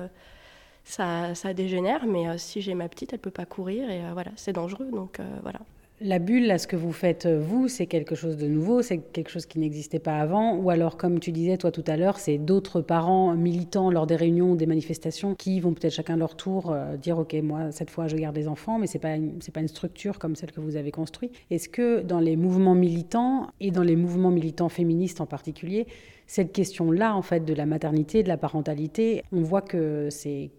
ça, 0.88 1.54
dégénère, 1.54 2.06
mais 2.06 2.28
euh, 2.28 2.38
si 2.38 2.62
j'ai 2.62 2.74
ma 2.74 2.88
petite, 2.88 3.14
elle 3.14 3.20
peut 3.20 3.32
pas 3.32 3.46
courir 3.46 3.90
et 3.90 4.04
euh, 4.04 4.12
voilà, 4.14 4.32
c'est 4.36 4.54
dangereux. 4.54 4.90
Donc 4.92 5.20
euh, 5.20 5.24
voilà. 5.44 5.60
La 6.00 6.20
bulle, 6.20 6.46
là, 6.46 6.60
ce 6.60 6.68
que 6.68 6.76
vous 6.76 6.92
faites, 6.92 7.26
vous, 7.26 7.68
c'est 7.68 7.88
quelque 7.88 8.14
chose 8.14 8.38
de 8.38 8.46
nouveau, 8.46 8.84
c'est 8.84 9.00
quelque 9.00 9.32
chose 9.32 9.48
qui 9.48 9.58
n'existait 9.58 9.98
pas 9.98 10.20
avant, 10.20 10.56
ou 10.56 10.70
alors, 10.70 10.96
comme 10.96 11.20
tu 11.20 11.32
disais, 11.32 11.58
toi, 11.58 11.72
tout 11.72 11.84
à 11.88 11.98
l'heure, 11.98 12.20
c'est 12.20 12.38
d'autres 12.38 12.82
parents 12.82 13.34
militants 13.34 13.90
lors 13.90 14.06
des 14.06 14.16
réunions, 14.16 14.54
des 14.54 14.68
manifestations, 14.68 15.34
qui 15.34 15.60
vont 15.60 15.74
peut-être 15.74 15.96
chacun 15.96 16.16
leur 16.16 16.36
tour 16.36 16.76
dire, 17.02 17.18
OK, 17.18 17.34
moi, 17.42 17.72
cette 17.72 17.90
fois, 17.90 18.08
je 18.08 18.16
garde 18.16 18.36
les 18.36 18.48
enfants, 18.48 18.78
mais 18.78 18.86
c'est 18.86 19.00
pas, 19.00 19.16
c'est 19.40 19.52
pas 19.52 19.62
une 19.62 19.68
structure 19.68 20.20
comme 20.20 20.36
celle 20.36 20.52
que 20.52 20.60
vous 20.60 20.76
avez 20.76 20.92
construite. 20.92 21.34
Est-ce 21.50 21.68
que 21.68 22.04
dans 22.04 22.20
les 22.20 22.36
mouvements 22.36 22.76
militants, 22.76 23.48
et 23.60 23.72
dans 23.72 23.82
les 23.82 23.96
mouvements 23.96 24.30
militants 24.30 24.70
féministes 24.70 25.20
en 25.20 25.26
particulier, 25.26 25.88
cette 26.28 26.52
question-là, 26.52 27.16
en 27.16 27.24
fait, 27.24 27.44
de 27.44 27.56
la 27.56 27.66
maternité, 27.66 28.22
de 28.22 28.28
la 28.28 28.38
parentalité, 28.38 29.24
on 29.32 29.42
voit 29.42 29.64
que 29.64 30.10
c'est 30.12 30.52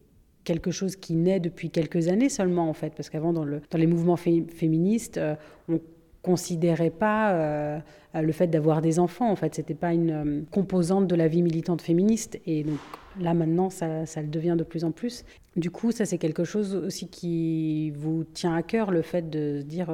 quelque 0.48 0.70
chose 0.70 0.96
qui 0.96 1.14
naît 1.14 1.40
depuis 1.40 1.68
quelques 1.68 2.08
années 2.08 2.30
seulement, 2.30 2.70
en 2.70 2.72
fait, 2.72 2.94
parce 2.94 3.10
qu'avant, 3.10 3.34
dans, 3.34 3.44
le, 3.44 3.60
dans 3.70 3.76
les 3.76 3.86
mouvements 3.86 4.16
féministes, 4.16 5.18
euh, 5.18 5.34
on 5.68 5.78
considérait 6.22 6.88
pas 6.88 7.32
euh, 7.32 7.78
le 8.14 8.32
fait 8.32 8.46
d'avoir 8.46 8.80
des 8.80 8.98
enfants, 8.98 9.30
en 9.30 9.36
fait, 9.36 9.54
c'était 9.54 9.74
pas 9.74 9.92
une 9.92 10.10
euh, 10.10 10.40
composante 10.50 11.06
de 11.06 11.14
la 11.14 11.28
vie 11.28 11.42
militante 11.42 11.82
féministe, 11.82 12.40
et 12.46 12.64
donc 12.64 12.78
là 13.20 13.34
maintenant, 13.34 13.68
ça, 13.68 14.06
ça, 14.06 14.22
le 14.22 14.28
devient 14.28 14.54
de 14.56 14.64
plus 14.64 14.84
en 14.84 14.90
plus. 14.90 15.26
Du 15.56 15.70
coup, 15.70 15.92
ça 15.92 16.06
c'est 16.06 16.18
quelque 16.18 16.44
chose 16.44 16.74
aussi 16.74 17.08
qui 17.08 17.90
vous 17.90 18.24
tient 18.24 18.54
à 18.54 18.62
cœur, 18.62 18.90
le 18.90 19.02
fait 19.02 19.28
de 19.28 19.58
se 19.60 19.64
dire, 19.66 19.92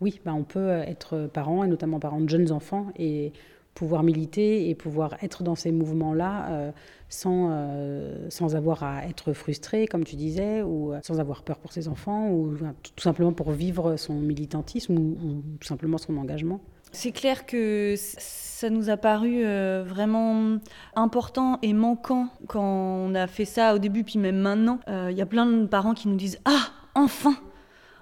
oui, 0.00 0.18
bah, 0.24 0.32
on 0.34 0.44
peut 0.44 0.70
être 0.70 1.28
parent, 1.30 1.62
et 1.62 1.68
notamment 1.68 2.00
parent 2.00 2.22
de 2.22 2.28
jeunes 2.28 2.52
enfants, 2.52 2.86
et 2.96 3.32
pouvoir 3.78 4.02
militer 4.02 4.68
et 4.68 4.74
pouvoir 4.74 5.14
être 5.22 5.44
dans 5.44 5.54
ces 5.54 5.70
mouvements-là 5.70 6.46
euh, 6.50 6.72
sans, 7.08 7.50
euh, 7.52 8.28
sans 8.28 8.56
avoir 8.56 8.82
à 8.82 9.06
être 9.06 9.32
frustré, 9.32 9.86
comme 9.86 10.02
tu 10.02 10.16
disais, 10.16 10.62
ou 10.62 10.92
euh, 10.92 10.98
sans 11.04 11.20
avoir 11.20 11.44
peur 11.44 11.58
pour 11.58 11.70
ses 11.72 11.86
enfants, 11.86 12.28
ou 12.28 12.56
tout 12.56 13.02
simplement 13.02 13.32
pour 13.32 13.52
vivre 13.52 13.96
son 13.96 14.14
militantisme 14.14 14.98
ou, 14.98 15.42
tout 15.60 15.68
simplement 15.68 15.96
son 15.96 16.16
engagement. 16.16 16.60
C'est 16.90 17.12
clair 17.12 17.46
que 17.46 17.94
ça 17.96 18.68
nous 18.68 18.90
a 18.90 18.96
paru 18.96 19.44
vraiment 19.84 20.58
important 20.96 21.58
et 21.62 21.72
manquant 21.74 22.28
quand 22.48 22.64
on 22.64 23.14
a 23.14 23.26
fait 23.26 23.44
ça 23.44 23.74
au 23.74 23.78
début, 23.78 24.02
puis 24.02 24.18
même 24.18 24.38
maintenant. 24.38 24.80
Il 24.88 25.16
y 25.16 25.20
a 25.20 25.26
plein 25.26 25.46
de 25.46 25.66
parents 25.66 25.92
qui 25.92 26.08
nous 26.08 26.16
disent 26.16 26.40
Ah, 26.46 26.70
enfin 26.94 27.36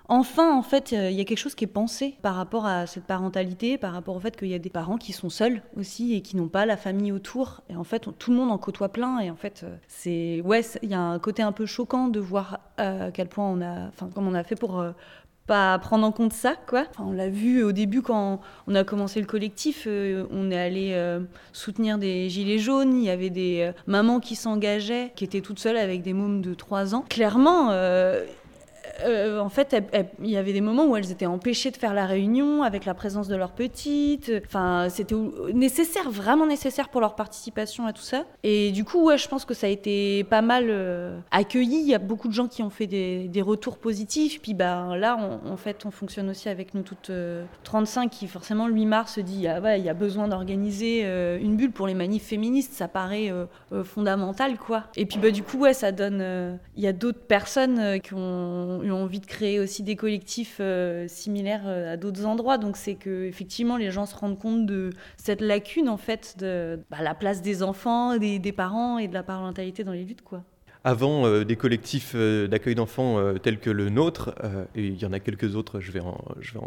enfin, 0.08 0.56
en 0.56 0.62
fait, 0.62 0.92
il 0.92 1.12
y 1.12 1.20
a 1.20 1.24
quelque 1.24 1.38
chose 1.38 1.54
qui 1.54 1.64
est 1.64 1.68
pensé 1.68 2.16
par 2.22 2.34
rapport 2.34 2.66
à 2.66 2.86
cette 2.86 3.04
parentalité, 3.04 3.78
par 3.78 3.92
rapport 3.92 4.16
au 4.16 4.20
fait 4.20 4.36
qu'il 4.36 4.48
y 4.48 4.54
a 4.54 4.58
des 4.58 4.70
parents 4.70 4.96
qui 4.96 5.12
sont 5.12 5.30
seuls 5.30 5.62
aussi 5.76 6.14
et 6.14 6.20
qui 6.20 6.36
n'ont 6.36 6.48
pas 6.48 6.66
la 6.66 6.76
famille 6.76 7.12
autour. 7.12 7.62
Et 7.68 7.76
en 7.76 7.84
fait, 7.84 8.08
tout 8.18 8.30
le 8.30 8.36
monde 8.36 8.50
en 8.50 8.58
côtoie 8.58 8.88
plein. 8.88 9.20
Et 9.20 9.30
en 9.30 9.36
fait, 9.36 9.64
c'est 9.88 10.40
ouais, 10.44 10.62
il 10.82 10.90
y 10.90 10.94
a 10.94 11.00
un 11.00 11.18
côté 11.18 11.42
un 11.42 11.52
peu 11.52 11.66
choquant 11.66 12.08
de 12.08 12.20
voir 12.20 12.60
à 12.76 13.10
quel 13.10 13.28
point 13.28 13.48
on 13.48 13.60
a, 13.60 13.88
enfin, 13.88 14.08
comme 14.14 14.26
on 14.28 14.34
a 14.34 14.44
fait 14.44 14.56
pour 14.56 14.84
pas 15.46 15.78
prendre 15.78 16.06
en 16.06 16.12
compte 16.12 16.32
ça, 16.32 16.54
quoi. 16.66 16.84
on 16.98 17.12
l'a 17.12 17.28
vu 17.28 17.62
au 17.62 17.72
début 17.72 18.02
quand 18.02 18.40
on 18.66 18.74
a 18.74 18.84
commencé 18.84 19.20
le 19.20 19.26
collectif, 19.26 19.84
euh, 19.86 20.26
on 20.30 20.50
est 20.50 20.58
allé 20.58 20.90
euh, 20.92 21.20
soutenir 21.52 21.98
des 21.98 22.28
gilets 22.28 22.58
jaunes, 22.58 22.96
il 22.96 23.04
y 23.04 23.10
avait 23.10 23.30
des 23.30 23.60
euh, 23.62 23.72
mamans 23.86 24.20
qui 24.20 24.34
s'engageaient, 24.34 25.12
qui 25.14 25.24
étaient 25.24 25.40
toutes 25.40 25.60
seules 25.60 25.76
avec 25.76 26.02
des 26.02 26.12
mômes 26.12 26.42
de 26.42 26.54
3 26.54 26.94
ans. 26.94 27.04
Clairement, 27.08 27.70
euh, 29.04 29.40
en 29.40 29.48
fait, 29.48 29.76
il 30.22 30.30
y 30.30 30.36
avait 30.36 30.52
des 30.52 30.60
moments 30.60 30.86
où 30.86 30.96
elles 30.96 31.10
étaient 31.10 31.26
empêchées 31.26 31.70
de 31.70 31.76
faire 31.76 31.94
la 31.94 32.06
réunion 32.06 32.62
avec 32.62 32.84
la 32.84 32.94
présence 32.94 33.28
de 33.28 33.36
leur 33.36 33.52
petite. 33.52 34.32
Enfin, 34.46 34.88
c'était 34.88 35.14
nécessaire, 35.52 36.10
vraiment 36.10 36.46
nécessaire 36.46 36.88
pour 36.88 37.00
leur 37.00 37.14
participation 37.14 37.86
à 37.86 37.92
tout 37.92 38.02
ça. 38.02 38.24
Et 38.42 38.72
du 38.72 38.84
coup, 38.84 39.04
ouais, 39.04 39.18
je 39.18 39.28
pense 39.28 39.44
que 39.44 39.54
ça 39.54 39.66
a 39.66 39.70
été 39.70 40.24
pas 40.24 40.42
mal 40.42 40.66
euh, 40.68 41.18
accueilli. 41.30 41.80
Il 41.80 41.88
y 41.88 41.94
a 41.94 41.98
beaucoup 41.98 42.28
de 42.28 42.32
gens 42.32 42.48
qui 42.48 42.62
ont 42.62 42.70
fait 42.70 42.86
des, 42.86 43.42
retours 43.46 43.78
positifs. 43.78 44.40
Puis 44.40 44.54
bah, 44.54 44.96
là, 44.96 45.16
en 45.16 45.56
fait, 45.56 45.84
on 45.86 45.90
fonctionne 45.90 46.30
aussi 46.30 46.48
avec 46.48 46.74
nous 46.74 46.82
toutes 46.82 47.12
35 47.64 48.06
euh, 48.06 48.08
qui, 48.08 48.26
forcément, 48.26 48.66
le 48.66 48.74
8 48.74 48.86
mars, 48.86 49.14
se 49.14 49.20
dit 49.20 49.46
ah, 49.46 49.76
il 49.76 49.84
y 49.84 49.88
a 49.88 49.94
besoin 49.94 50.26
d'organiser 50.26 51.02
une 51.40 51.56
bulle 51.56 51.70
pour 51.70 51.86
les 51.86 51.94
manifs 51.94 52.24
féministes. 52.24 52.72
Ça 52.72 52.88
paraît 52.88 53.32
fondamental, 53.84 54.56
quoi. 54.58 54.84
Et 54.96 55.06
puis, 55.06 55.18
bah, 55.18 55.30
du 55.30 55.42
coup, 55.42 55.58
ouais, 55.58 55.74
ça 55.74 55.92
donne. 55.92 56.58
Il 56.76 56.82
y 56.82 56.86
a 56.86 56.92
d'autres 56.92 57.20
personnes 57.26 58.00
qui 58.00 58.14
ont 58.14 58.80
eu 58.86 58.92
envie 58.92 59.20
de 59.20 59.26
créer 59.26 59.60
aussi 59.60 59.82
des 59.82 59.96
collectifs 59.96 60.58
euh, 60.60 61.06
similaires 61.08 61.66
euh, 61.66 61.94
à 61.94 61.96
d'autres 61.96 62.24
endroits. 62.26 62.58
Donc 62.58 62.76
c'est 62.76 62.94
que 62.94 63.24
effectivement 63.24 63.76
les 63.76 63.90
gens 63.90 64.06
se 64.06 64.16
rendent 64.16 64.38
compte 64.38 64.66
de 64.66 64.90
cette 65.16 65.40
lacune 65.40 65.88
en 65.88 65.96
fait 65.96 66.36
de 66.38 66.80
bah, 66.90 66.98
la 67.02 67.14
place 67.14 67.42
des 67.42 67.62
enfants, 67.62 68.16
des, 68.16 68.38
des, 68.38 68.52
parents 68.52 68.98
et 68.98 69.08
de 69.08 69.14
la 69.14 69.22
parentalité 69.22 69.84
dans 69.84 69.92
les 69.92 70.04
luttes 70.04 70.22
quoi 70.22 70.44
avant 70.86 71.26
euh, 71.26 71.44
des 71.44 71.56
collectifs 71.56 72.12
euh, 72.14 72.46
d'accueil 72.46 72.76
d'enfants 72.76 73.18
euh, 73.18 73.38
tels 73.38 73.58
que 73.58 73.70
le 73.70 73.90
nôtre, 73.90 74.36
et 74.76 74.86
il 74.86 75.02
y 75.02 75.04
en 75.04 75.12
a 75.12 75.18
quelques 75.18 75.56
autres, 75.56 75.80
je 75.80 75.90
vais 75.90 75.98
en, 75.98 76.14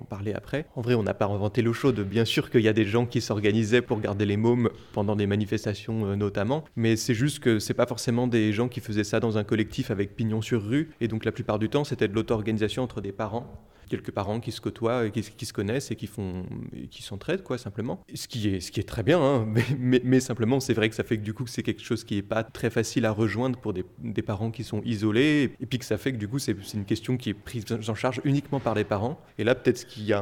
parler 0.09 0.33
après. 0.33 0.65
En 0.75 0.81
vrai, 0.81 0.93
on 0.93 1.03
n'a 1.03 1.13
pas 1.13 1.25
inventé 1.25 1.61
l'eau 1.61 1.71
chaude. 1.71 2.01
Bien 2.01 2.25
sûr 2.25 2.51
qu'il 2.51 2.61
y 2.61 2.67
a 2.67 2.73
des 2.73 2.83
gens 2.83 3.05
qui 3.05 3.21
s'organisaient 3.21 3.81
pour 3.81 4.01
garder 4.01 4.25
les 4.25 4.35
mômes 4.35 4.69
pendant 4.91 5.15
des 5.15 5.25
manifestations 5.25 6.17
notamment, 6.17 6.65
mais 6.75 6.97
c'est 6.97 7.13
juste 7.13 7.39
que 7.39 7.59
c'est 7.59 7.73
pas 7.73 7.85
forcément 7.85 8.27
des 8.27 8.51
gens 8.51 8.67
qui 8.67 8.81
faisaient 8.81 9.05
ça 9.05 9.21
dans 9.21 9.37
un 9.37 9.45
collectif 9.45 9.89
avec 9.89 10.15
pignon 10.17 10.41
sur 10.41 10.65
rue, 10.65 10.89
et 10.99 11.07
donc 11.07 11.23
la 11.23 11.31
plupart 11.31 11.57
du 11.57 11.69
temps, 11.69 11.85
c'était 11.85 12.09
de 12.09 12.13
l'auto-organisation 12.13 12.83
entre 12.83 12.99
des 12.99 13.13
parents 13.13 13.68
quelques 13.89 14.11
parents 14.11 14.39
qui 14.39 14.51
se 14.51 14.61
côtoient, 14.61 15.09
qui, 15.09 15.45
se 15.45 15.53
connaissent 15.53 15.91
et 15.91 15.95
qui 15.95 16.07
font, 16.07 16.45
qui 16.89 17.03
s'entraident 17.03 17.43
quoi 17.43 17.57
simplement. 17.57 18.01
Ce 18.13 18.27
qui 18.27 18.47
est, 18.49 18.59
ce 18.59 18.71
qui 18.71 18.79
est 18.79 18.87
très 18.87 19.03
bien, 19.03 19.19
hein, 19.21 19.47
mais, 19.79 20.19
simplement 20.19 20.59
c'est 20.59 20.73
vrai 20.73 20.89
que 20.89 20.95
ça 20.95 21.03
fait 21.03 21.17
que 21.17 21.23
du 21.23 21.33
coup 21.33 21.47
c'est 21.47 21.63
quelque 21.63 21.83
chose 21.83 22.03
qui 22.03 22.17
est 22.17 22.21
pas 22.21 22.43
très 22.43 22.69
facile 22.69 23.05
à 23.05 23.11
rejoindre 23.11 23.59
pour 23.59 23.73
des, 23.73 23.83
parents 24.21 24.51
qui 24.51 24.63
sont 24.63 24.81
isolés, 24.83 25.55
et 25.59 25.65
puis 25.65 25.79
que 25.79 25.85
ça 25.85 25.97
fait 25.97 26.11
que 26.11 26.17
du 26.17 26.27
coup 26.27 26.39
c'est 26.39 26.55
une 26.73 26.85
question 26.85 27.17
qui 27.17 27.29
est 27.29 27.33
prise 27.33 27.65
en 27.87 27.95
charge 27.95 28.21
uniquement 28.23 28.59
par 28.59 28.75
les 28.75 28.83
parents. 28.83 29.19
Et 29.37 29.43
là 29.43 29.55
peut-être 29.55 29.79
ce 29.79 29.85
qu'il 29.85 30.03
y 30.03 30.13
a 30.13 30.21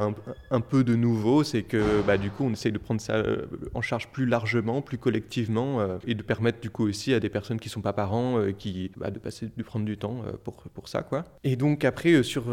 un, 0.50 0.60
peu 0.60 0.84
de 0.84 0.94
nouveau, 0.94 1.44
c'est 1.44 1.62
que 1.62 2.02
bah, 2.06 2.16
du 2.16 2.30
coup 2.30 2.44
on 2.44 2.52
essaye 2.52 2.72
de 2.72 2.78
prendre 2.78 3.00
ça 3.00 3.14
euh, 3.14 3.46
en 3.74 3.82
charge 3.82 4.08
plus 4.08 4.24
largement, 4.24 4.80
plus 4.82 4.98
collectivement, 4.98 5.80
euh, 5.80 5.98
et 6.06 6.14
de 6.14 6.22
permettre 6.22 6.60
du 6.60 6.70
coup 6.70 6.84
aussi 6.84 7.12
à 7.12 7.20
des 7.20 7.28
personnes 7.28 7.60
qui 7.60 7.68
sont 7.68 7.82
pas 7.82 7.92
parents, 7.92 8.38
euh, 8.38 8.52
qui 8.52 8.90
bah, 8.96 9.10
de 9.10 9.18
passer, 9.18 9.50
de 9.54 9.62
prendre 9.62 9.84
du 9.84 9.98
temps 9.98 10.22
pour 10.44 10.62
pour 10.74 10.88
ça 10.88 11.02
quoi. 11.02 11.24
Et 11.44 11.56
donc 11.56 11.84
après 11.84 12.22
sur 12.22 12.44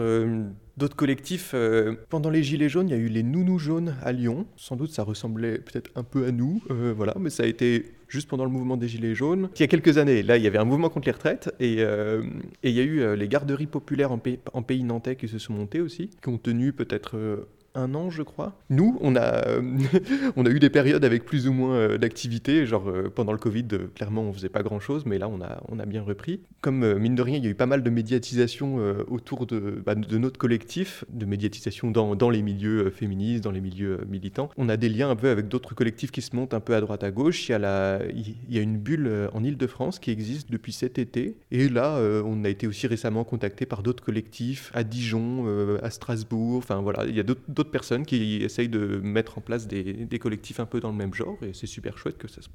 d'autres 0.78 0.96
collectifs. 0.96 1.52
Euh, 1.54 1.96
pendant 2.10 2.30
les 2.30 2.44
Gilets 2.44 2.70
jaunes, 2.70 2.90
il 2.90 2.92
y 2.92 2.96
a 2.96 3.02
eu 3.02 3.08
les 3.08 3.24
Nounous 3.24 3.60
jaunes 3.60 3.96
à 4.02 4.12
Lyon. 4.12 4.46
Sans 4.56 4.76
doute, 4.76 4.92
ça 4.92 5.04
ressemblait 5.04 5.60
peut-être 5.60 5.92
un 5.96 6.04
peu 6.04 6.26
à 6.26 6.32
nous, 6.32 6.62
euh, 6.72 6.94
voilà, 6.96 7.16
mais 7.20 7.30
ça 7.30 7.44
a 7.44 7.46
été 7.46 7.94
juste 8.08 8.30
pendant 8.30 8.46
le 8.46 8.52
mouvement 8.52 8.78
des 8.78 8.88
Gilets 8.88 9.16
jaunes. 9.16 9.50
Il 9.56 9.62
y 9.62 9.64
a 9.64 9.68
quelques 9.68 9.98
années, 9.98 10.22
là, 10.24 10.38
il 10.38 10.44
y 10.44 10.48
avait 10.48 10.58
un 10.58 10.66
mouvement 10.66 10.90
contre 10.90 11.08
les 11.08 11.14
retraites 11.14 11.54
et, 11.60 11.78
euh, 11.80 12.24
et 12.64 12.70
il 12.70 12.76
y 12.76 12.80
a 12.80 12.84
eu 12.84 13.16
les 13.16 13.28
garderies 13.28 13.68
populaires 13.68 14.12
en, 14.12 14.22
en 14.54 14.62
pays 14.62 14.84
nantais 14.84 15.16
qui 15.16 15.28
se 15.28 15.40
sont 15.40 15.54
montées 15.54 15.82
aussi, 15.82 16.10
qui 16.22 16.30
ont 16.30 16.38
tenu 16.38 16.72
peut-être 16.72 17.48
un 17.76 17.94
an, 17.94 18.10
je 18.10 18.24
crois. 18.24 18.54
Nous, 18.70 18.98
on 19.02 19.16
a, 19.16 19.44
on 20.36 20.46
a 20.46 20.50
eu 20.50 20.60
des 20.60 20.70
périodes 20.70 21.06
avec 21.06 21.26
plus 21.26 21.48
ou 21.48 21.54
moins 21.54 21.76
euh, 21.76 21.98
d'activité. 21.98 22.66
Genre, 22.66 22.90
euh, 22.90 23.12
pendant 23.14 23.32
le 23.32 23.38
Covid, 23.38 23.68
euh, 23.74 23.88
clairement, 23.94 24.24
on 24.24 24.34
faisait 24.34 24.50
pas 24.50 24.64
grand-chose, 24.64 25.06
mais 25.06 25.18
là, 25.18 25.28
on 25.28 25.42
a, 25.42 25.62
on 25.70 25.80
a 25.80 25.86
bien 25.86 26.02
repris. 26.02 26.42
Comme, 26.62 26.98
mine 26.98 27.16
de 27.16 27.22
rien, 27.22 27.38
il 27.38 27.44
y 27.44 27.48
a 27.48 27.50
eu 27.50 27.56
pas 27.56 27.66
mal 27.66 27.84
de 27.84 27.90
médiatisation 27.90 28.78
autour 29.08 29.46
de, 29.46 29.82
bah, 29.86 29.94
de 29.94 30.18
notre 30.18 30.40
collectif, 30.40 31.06
de 31.10 31.26
médiatisation 31.26 31.92
dans, 31.92 32.16
dans 32.16 32.30
les 32.30 32.42
milieux 32.42 32.90
féministes, 32.90 33.44
dans 33.44 33.52
les 33.52 33.62
milieux 33.62 34.00
militants. 34.08 34.50
On 34.58 34.68
a 34.70 34.78
des 34.78 34.90
liens 34.90 35.10
un 35.10 35.16
peu 35.16 35.30
avec 35.30 35.48
d'autres 35.48 35.76
collectifs 35.76 36.12
qui 36.12 36.22
se 36.22 36.36
montent 36.36 36.54
un 36.54 36.60
peu 36.60 36.76
à 36.76 36.82
droite 36.82 37.04
à 37.04 37.12
gauche. 37.12 37.48
Il 37.48 37.52
y 37.52 37.56
a, 37.56 37.60
la, 37.60 38.00
il 38.16 38.36
y 38.50 38.58
a 38.58 38.62
une 38.62 38.78
bulle 38.78 39.30
en 39.34 39.44
Ile-de-France 39.44 40.00
qui 40.00 40.10
existe 40.10 40.52
depuis 40.52 40.72
cet 40.72 40.98
été. 40.98 41.38
Et 41.52 41.70
là, 41.70 42.00
on 42.26 42.44
a 42.44 42.50
été 42.50 42.66
aussi 42.66 42.88
récemment 42.88 43.24
contacté 43.24 43.66
par 43.66 43.84
d'autres 43.84 44.04
collectifs 44.04 44.72
à 44.74 44.84
Dijon, 44.84 45.46
à 45.84 45.90
Strasbourg. 45.92 46.58
Enfin, 46.58 46.82
voilà, 46.82 47.06
il 47.06 47.16
y 47.16 47.20
a 47.20 47.24
d'autres 47.24 47.65
personnes 47.72 48.06
qui 48.06 48.38
essayent 48.38 48.70
de 48.70 49.00
mettre 49.04 49.38
en 49.38 49.42
place 49.42 49.68
des, 49.68 50.06
des 50.06 50.20
collectifs 50.20 50.60
un 50.60 50.66
peu 50.66 50.80
dans 50.80 50.90
le 50.90 50.98
même 50.98 51.14
genre, 51.14 51.38
et 51.44 51.54
c'est 51.54 51.68
super 51.68 51.98
chouette 51.98 52.18
que 52.18 52.28
ça 52.28 52.42
se 52.42 52.50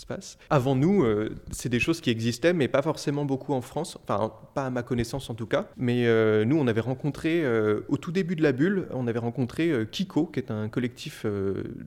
se 0.00 0.06
passe. 0.06 0.38
Avant 0.48 0.74
nous, 0.74 1.04
euh, 1.04 1.30
c'est 1.50 1.68
des 1.68 1.78
choses 1.78 2.00
qui 2.00 2.10
existaient, 2.10 2.52
mais 2.52 2.68
pas 2.68 2.82
forcément 2.82 3.24
beaucoup 3.24 3.52
en 3.52 3.60
France, 3.60 3.98
enfin 4.02 4.32
pas 4.54 4.66
à 4.66 4.70
ma 4.70 4.82
connaissance 4.82 5.30
en 5.30 5.34
tout 5.34 5.46
cas. 5.46 5.68
Mais 5.76 6.06
euh, 6.06 6.44
nous, 6.44 6.56
on 6.56 6.66
avait 6.66 6.80
rencontré, 6.80 7.44
euh, 7.44 7.80
au 7.88 7.98
tout 7.98 8.10
début 8.10 8.34
de 8.34 8.42
la 8.42 8.52
bulle, 8.52 8.86
on 8.92 9.06
avait 9.06 9.18
rencontré 9.18 9.86
Kiko, 9.90 10.26
qui 10.26 10.40
est 10.40 10.50
un 10.50 10.68
collectif 10.68 11.26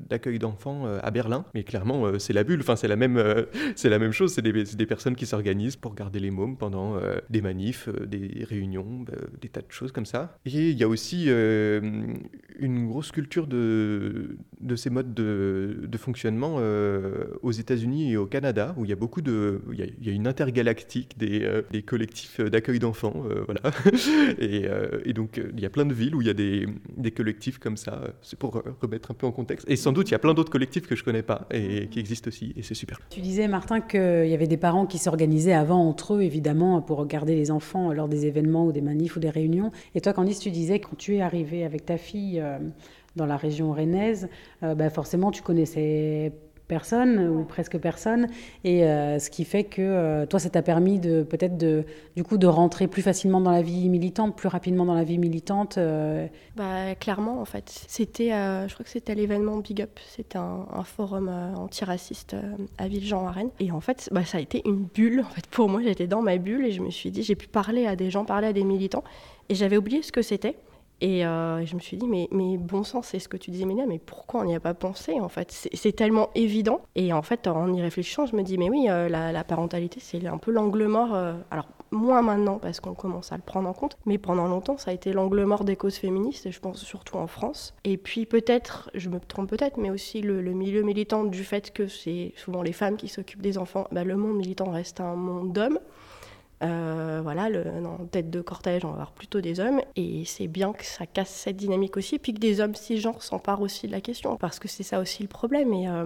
d'accueil 0.10 0.40
d'enfants 0.40 0.86
à 1.02 1.12
Berlin. 1.12 1.46
Mais 1.54 1.64
clairement, 1.64 2.20
c'est 2.20 2.34
la 2.34 2.44
bulle, 2.44 2.62
enfin 2.62 2.76
c'est 2.76 2.88
la 2.88 2.96
même, 2.96 3.18
la 3.84 4.00
même 4.00 4.12
chose, 4.12 4.34
c'est 4.34 4.42
des, 4.42 4.86
personnes 4.86 5.16
qui 5.16 5.26
s'organisent 5.26 5.76
pour 5.76 5.96
garder 5.96 6.20
les 6.20 6.30
mômes 6.32 6.56
pendant 6.56 6.98
des 7.30 7.42
manifs, 7.42 7.90
des 7.90 8.46
réunions, 8.48 9.06
des 9.42 9.50
tas 9.50 9.62
de 9.62 9.72
choses 9.72 9.92
comme 9.92 10.06
ça. 10.06 10.38
Et 10.46 10.70
il 10.70 10.78
y 10.78 10.84
a 10.84 10.88
aussi 10.88 11.28
une 11.30 12.88
grosse 12.88 13.12
culture 13.12 13.48
de, 13.48 14.38
ces 14.76 14.90
modes 14.90 15.14
de, 15.14 15.86
de 15.88 15.98
fonctionnement 15.98 16.60
aux 17.42 17.52
États-Unis 17.52 18.03
et 18.12 18.18
au 18.18 18.26
Canada, 18.26 18.74
où 18.78 18.86
il 18.86 18.90
y 18.90 18.94
a 18.94 18.96
beaucoup 18.96 19.22
de, 19.22 19.62
il 19.72 19.80
y 20.02 20.10
a, 20.10 20.14
une 20.14 20.28
intergalactique 20.28 21.18
des, 21.18 21.44
euh, 21.44 21.62
des 21.72 21.82
collectifs 21.82 22.40
d'accueil 22.40 22.80
d'enfants, 22.80 23.14
euh, 23.30 23.44
voilà. 23.46 23.62
et, 24.40 24.66
euh, 24.68 25.14
donc 25.14 25.40
il 25.56 25.60
y 25.60 25.66
a 25.66 25.70
plein 25.70 25.86
de 25.86 25.94
villes 25.94 26.16
où 26.16 26.22
il 26.22 26.28
y 26.28 26.30
a 26.30 26.34
des, 26.34 26.66
des 26.98 27.12
collectifs 27.12 27.60
comme 27.60 27.78
ça. 27.78 28.02
C'est 28.22 28.38
pour 28.38 28.62
remettre 28.82 29.12
un 29.12 29.14
peu 29.14 29.28
en 29.28 29.32
contexte. 29.32 29.70
Et 29.70 29.76
sans 29.76 29.92
doute 29.92 30.10
il 30.10 30.14
y 30.14 30.16
a 30.16 30.20
plein 30.20 30.34
d'autres 30.34 30.52
collectifs 30.52 30.88
que 30.88 30.96
je 30.96 31.04
connais 31.04 31.22
pas 31.22 31.48
et 31.52 31.88
qui 31.88 32.00
existent 32.00 32.28
aussi, 32.28 32.54
et 32.58 32.64
c'est 32.64 32.74
super. 32.74 33.00
Tu 33.10 33.22
disais 33.22 33.48
Martin 33.48 33.82
qu'il 33.82 34.28
y 34.28 34.34
avait 34.34 34.48
des 34.48 34.58
parents 34.58 34.86
qui 34.86 34.98
s'organisaient 34.98 35.54
avant 35.54 35.88
entre 35.88 36.16
eux, 36.16 36.22
évidemment, 36.22 36.82
pour 36.82 36.98
regarder 36.98 37.36
les 37.36 37.52
enfants 37.52 37.94
lors 37.94 38.08
des 38.08 38.26
événements 38.26 38.66
ou 38.66 38.72
des 38.72 38.82
manifs 38.82 39.16
ou 39.16 39.20
des 39.20 39.30
réunions. 39.30 39.72
Et 39.96 40.02
toi, 40.02 40.14
Candice, 40.14 40.40
tu 40.40 40.52
disais 40.52 40.80
quand 40.80 40.98
tu 40.98 41.16
es 41.16 41.22
arrivé 41.22 41.64
avec 41.64 41.86
ta 41.86 41.98
fille 41.98 42.44
dans 43.16 43.26
la 43.26 43.38
région 43.38 43.72
rennaise, 43.72 44.28
bah 44.62 44.90
forcément 44.90 45.32
tu 45.32 45.42
connaissais 45.42 46.34
personne 46.68 47.28
ou 47.28 47.44
presque 47.44 47.78
personne. 47.78 48.28
Et 48.64 48.84
euh, 48.86 49.20
ce 49.20 49.30
qui 49.30 49.46
fait 49.46 49.64
que 49.64 49.82
euh, 49.82 50.26
toi 50.26 50.40
ça 50.40 50.50
t'a 50.50 50.62
permis 50.62 51.00
de 51.00 51.24
peut-être 51.24 51.58
de 51.58 51.86
du 52.16 52.24
coup 52.24 52.38
de 52.38 52.48
rentrer 52.48 52.88
plus 52.88 53.02
facilement 53.02 53.42
dans 53.42 53.52
la 53.52 53.62
vie 53.62 53.90
militante 53.90 54.36
plus 54.36 54.48
rapidement 54.48 54.86
dans 54.86 54.94
la 54.94 55.04
vie 55.04 55.18
militante 55.18 55.78
euh. 55.78 56.28
bah 56.56 56.96
clairement 57.00 57.42
en 57.42 57.46
fait. 57.46 57.86
C'était 57.88 58.30
je 58.30 58.74
crois 58.74 58.84
que 58.84 58.92
c'était 58.92 59.16
l'événement 59.16 59.58
Big 59.58 59.82
Up. 59.82 60.00
C'était 60.08 60.38
un, 60.38 60.66
forum 60.84 61.30
antiraciste 61.56 62.36
à 62.78 62.88
Villejean 62.88 63.28
à 63.28 63.32
Rennes 63.32 63.50
et 63.60 63.72
en 63.72 63.80
fait 63.80 64.10
bah, 64.12 64.26
ça 64.26 64.38
a 64.38 64.42
été 64.42 64.62
une 64.66 64.84
bulle 64.84 65.22
en 65.22 65.30
fait. 65.30 65.48
Pour 65.48 65.70
moi 65.70 65.82
j'étais 65.82 66.08
dans 66.08 66.22
ma 66.22 66.38
bulle 66.38 66.66
et 66.66 66.72
je 66.72 66.82
me 66.82 66.90
suis 66.90 67.12
dit 67.12 67.24
j'ai 67.24 67.36
pu 67.36 67.48
parler 67.48 67.88
à 67.88 67.96
des 67.96 68.10
gens 68.10 68.26
parler 68.26 68.48
à 68.48 68.54
des 68.54 68.64
militants. 68.64 69.04
Et 69.50 69.56
j'avais 69.56 69.78
oublié 69.78 70.02
ce 70.02 70.12
que 70.12 70.22
c'était 70.22 70.56
euh, 71.04 71.58
et 71.58 71.66
je 71.66 71.76
me 71.76 71.82
suis 71.82 71.98
dit, 71.98 72.08
mais, 72.08 72.58
bon 72.58 72.84
sang, 72.84 73.02
c'est 73.02 73.20
ce 73.20 73.28
que 73.28 73.38
tu 73.38 73.52
disais, 73.52 73.66
Mélia, 73.66 73.86
mais 73.86 74.00
pourquoi 74.00 74.42
on 74.42 74.46
n'y 74.46 74.56
a 74.56 74.60
pas 74.60 74.74
pensé 74.74 75.20
en 75.20 75.28
fait? 75.28 75.52
C'est 75.74 75.92
tellement 75.92 76.30
évident. 76.34 76.82
Et 76.96 77.12
en 77.12 77.22
fait, 77.22 77.48
en 77.48 77.74
y 77.74 77.82
réfléchissant, 77.82 78.26
je 78.26 78.36
me 78.36 78.44
dis, 78.44 78.58
mais 78.58 78.70
oui, 78.70 78.88
euh, 78.90 79.10
la, 79.10 79.44
parentalité, 79.44 80.00
c'est 80.00 80.26
un 80.26 80.38
peu 80.38 80.52
l'angle 80.52 80.86
mort. 80.86 81.14
Euh, 81.14 81.34
alors, 81.52 81.68
moins 81.92 82.22
maintenant, 82.22 82.58
parce 82.58 82.80
qu'on 82.80 82.94
commence 82.94 83.32
à 83.32 83.36
le 83.36 83.42
prendre 83.42 83.68
en 83.68 83.74
compte, 83.74 83.98
mais 84.06 84.18
pendant 84.18 84.48
longtemps, 84.48 84.78
ça 84.78 84.92
a 84.92 84.94
été 84.94 85.14
l'angle 85.14 85.44
mort 85.44 85.66
des 85.66 85.76
causes 85.76 85.98
féministes, 85.98 86.46
et 86.46 86.52
je 86.52 86.60
pense 86.60 86.82
surtout 86.82 87.18
en 87.18 87.28
France. 87.28 87.74
Et 87.84 87.98
puis 87.98 88.26
peut-être, 88.26 88.90
je 88.94 89.10
me 89.10 89.20
trompe 89.20 89.50
peut-être, 89.50 89.78
mais 89.78 89.90
aussi 89.90 90.22
le, 90.22 90.42
milieu 90.54 90.84
militant 90.84 91.24
du 91.26 91.44
fait 91.44 91.72
que 91.74 91.88
c'est 91.88 92.34
souvent 92.38 92.62
les 92.62 92.74
femmes 92.74 92.96
qui 92.96 93.10
s'occupent 93.10 93.42
des 93.42 93.58
enfants. 93.58 93.88
Bah, 93.92 94.04
le 94.04 94.16
monde 94.16 94.38
militant 94.38 94.72
reste 94.72 95.02
un 95.02 95.16
monde 95.16 95.54
d'hommes. 95.54 95.80
Euh, 96.64 97.20
voilà, 97.24 97.50
le, 97.50 97.66
en 97.86 98.06
tête 98.06 98.30
de 98.30 98.42
cortège, 98.42 98.86
on 98.86 98.90
va 98.90 98.94
avoir 98.94 99.12
plutôt 99.12 99.42
des 99.42 99.60
hommes. 99.60 99.82
Et 99.96 100.24
c'est 100.26 100.48
bien 100.48 100.74
que 100.74 100.86
ça 100.86 101.06
casse 101.06 101.30
cette 101.30 101.58
dynamique 101.58 101.98
aussi, 101.98 102.20
puis 102.20 102.34
que 102.34 102.40
des 102.40 102.62
hommes 102.62 102.76
cisgenres 102.76 103.22
s'emparent 103.22 103.62
aussi 103.62 103.88
de 103.88 103.92
la 103.92 104.02
question, 104.02 104.38
parce 104.38 104.60
que 104.60 104.68
c'est 104.68 104.84
ça 104.84 105.00
aussi 105.00 105.24
le 105.24 105.30
problème. 105.30 105.74
Et, 105.74 105.90
euh, 105.90 106.06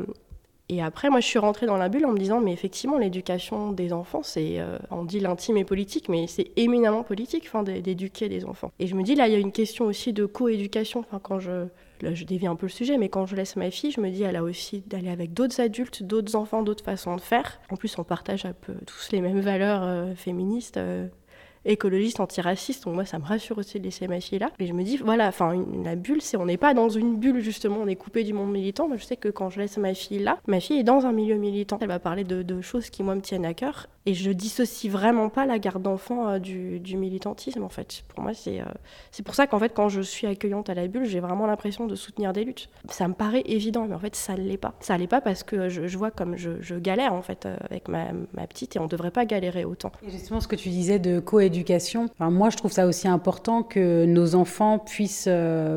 Et 0.70 0.82
après, 0.82 1.10
moi, 1.10 1.22
je 1.22 1.26
suis 1.28 1.40
rentrée 1.40 1.66
dans 1.66 1.78
la 1.78 1.88
bulle 1.90 2.06
en 2.06 2.12
me 2.12 2.18
disant, 2.20 2.42
mais 2.42 2.52
effectivement, 2.52 2.98
l'éducation 2.98 3.72
des 3.72 3.94
enfants, 3.94 4.22
c'est, 4.24 4.60
euh, 4.60 4.78
on 4.92 5.06
dit 5.06 5.20
l'intime 5.22 5.56
et 5.58 5.64
politique, 5.64 6.10
mais 6.10 6.28
c'est 6.28 6.52
éminemment 6.58 7.04
politique, 7.04 7.46
enfin, 7.48 7.64
d'éduquer 7.64 8.28
des 8.28 8.44
enfants. 8.44 8.72
Et 8.80 8.88
je 8.88 8.96
me 8.96 9.04
dis, 9.04 9.16
là, 9.16 9.28
il 9.28 9.34
y 9.34 9.36
a 9.36 9.40
une 9.40 9.54
question 9.54 9.86
aussi 9.86 10.12
de 10.12 10.26
coéducation. 10.26 11.00
Enfin, 11.00 11.20
quand 11.24 11.40
je, 11.40 11.68
là, 12.02 12.14
je 12.14 12.24
dévie 12.24 12.48
un 12.48 12.56
peu 12.56 12.66
le 12.68 12.72
sujet, 12.72 12.98
mais 12.98 13.10
quand 13.10 13.26
je 13.26 13.36
laisse 13.36 13.56
ma 13.56 13.72
fille, 13.72 13.92
je 13.92 14.02
me 14.02 14.10
dis, 14.10 14.24
elle 14.24 14.36
a 14.36 14.44
aussi 14.44 14.82
d'aller 14.88 15.10
avec 15.10 15.34
d'autres 15.34 15.60
adultes, 15.60 16.04
d'autres 16.04 16.36
enfants, 16.36 16.64
d'autres 16.64 16.84
façons 16.84 17.16
de 17.16 17.22
faire. 17.22 17.60
En 17.70 17.76
plus, 17.76 17.98
on 17.98 18.04
partage 18.04 18.46
un 18.46 18.54
peu 18.54 18.74
tous 18.86 19.12
les 19.12 19.22
mêmes 19.22 19.42
valeurs 19.42 19.84
euh, 19.84 20.16
féministes. 20.16 20.78
Euh, 20.78 21.08
écologiste, 21.68 22.20
antiraciste. 22.20 22.86
Donc 22.86 22.96
moi, 22.96 23.06
ça 23.06 23.20
me 23.20 23.26
rassure 23.26 23.58
aussi 23.58 23.80
de 23.80 23.84
laisser 23.86 24.08
ma 24.08 24.20
fille 24.20 24.40
là. 24.40 24.52
Mais 24.60 24.66
je 24.66 24.74
me 24.74 24.84
dis, 24.84 24.98
voilà, 24.98 25.28
enfin, 25.28 25.64
la 25.84 25.96
bulle, 25.96 26.22
c'est 26.22 26.38
on 26.38 26.46
n'est 26.46 26.58
pas 26.58 26.74
dans 26.74 26.90
une 26.90 27.18
bulle 27.18 27.42
justement, 27.42 27.78
on 27.82 27.88
est 27.88 27.96
coupé 27.96 28.24
du 28.24 28.34
monde 28.34 28.52
militant. 28.52 28.88
Moi, 28.88 28.98
je 28.98 29.06
sais 29.06 29.18
que 29.18 29.30
quand 29.30 29.50
je 29.50 29.60
laisse 29.60 29.78
ma 29.78 29.94
fille 29.94 30.20
là, 30.20 30.40
ma 30.48 30.60
fille 30.60 30.80
est 30.80 30.84
dans 30.84 31.06
un 31.06 31.12
milieu 31.12 31.36
militant. 31.36 31.78
Elle 31.82 31.88
va 31.88 32.00
parler 32.00 32.24
de, 32.24 32.62
choses 32.62 32.90
qui 32.90 33.04
moi 33.04 33.14
me 33.14 33.22
tiennent 33.22 33.46
à 33.46 33.54
cœur. 33.54 33.88
Et 34.06 34.14
je 34.14 34.32
dissocie 34.32 34.90
vraiment 34.90 35.28
pas 35.28 35.46
la 35.46 35.60
garde 35.60 35.84
d'enfant 35.84 36.30
euh, 36.30 36.40
du, 36.40 36.98
militantisme 36.98 37.62
en 37.62 37.70
fait. 37.70 38.04
Pour 38.08 38.24
moi, 38.24 38.34
c'est 38.34 38.62
euh, 38.62 38.66
c'est 39.12 39.24
pour 39.24 39.36
ça 39.36 39.48
qu'en 39.48 39.60
fait, 39.60 39.74
quand 39.74 39.90
je 39.90 40.02
suis 40.02 40.26
accueillante 40.26 40.70
à 40.70 40.74
la 40.74 40.88
bulle, 40.88 41.06
j'ai 41.06 41.20
vraiment 41.20 41.46
l'impression 41.46 41.88
de 41.88 41.96
soutenir 41.96 42.32
des 42.32 42.46
luttes. 42.46 42.70
Ça 42.90 43.08
me 43.08 43.14
paraît 43.14 43.44
évident, 43.46 43.86
mais 43.88 43.96
en 43.96 44.00
fait, 44.00 44.16
ça 44.16 44.36
ne 44.36 44.44
l'est 44.44 44.58
pas. 44.58 44.74
Ça 44.80 44.96
ne 44.96 45.00
l'est 45.00 45.08
pas 45.08 45.22
parce 45.22 45.44
que 45.44 45.68
je, 45.68 45.98
vois 45.98 46.10
comme 46.10 46.38
je, 46.38 46.76
galère 46.80 47.14
en 47.14 47.22
fait 47.22 47.46
euh, 47.46 47.58
avec 47.70 47.90
ma, 47.90 48.06
ma 48.34 48.48
petite 48.48 48.76
et 48.76 48.80
on 48.80 48.84
ne 48.84 48.90
devrait 48.90 49.12
pas 49.12 49.26
galérer 49.26 49.66
autant. 49.66 49.92
Et 50.08 50.10
justement, 50.10 50.40
ce 50.40 50.48
que 50.48 50.56
tu 50.56 50.70
disais 50.70 51.00
de 51.00 51.20
coéducation, 51.20 51.57
moi, 52.20 52.50
je 52.50 52.58
trouve 52.58 52.72
ça 52.72 52.86
aussi 52.86 53.08
important 53.08 53.64
que 53.64 54.06
nos 54.06 54.36
enfants 54.36 54.80
puissent 54.80 55.30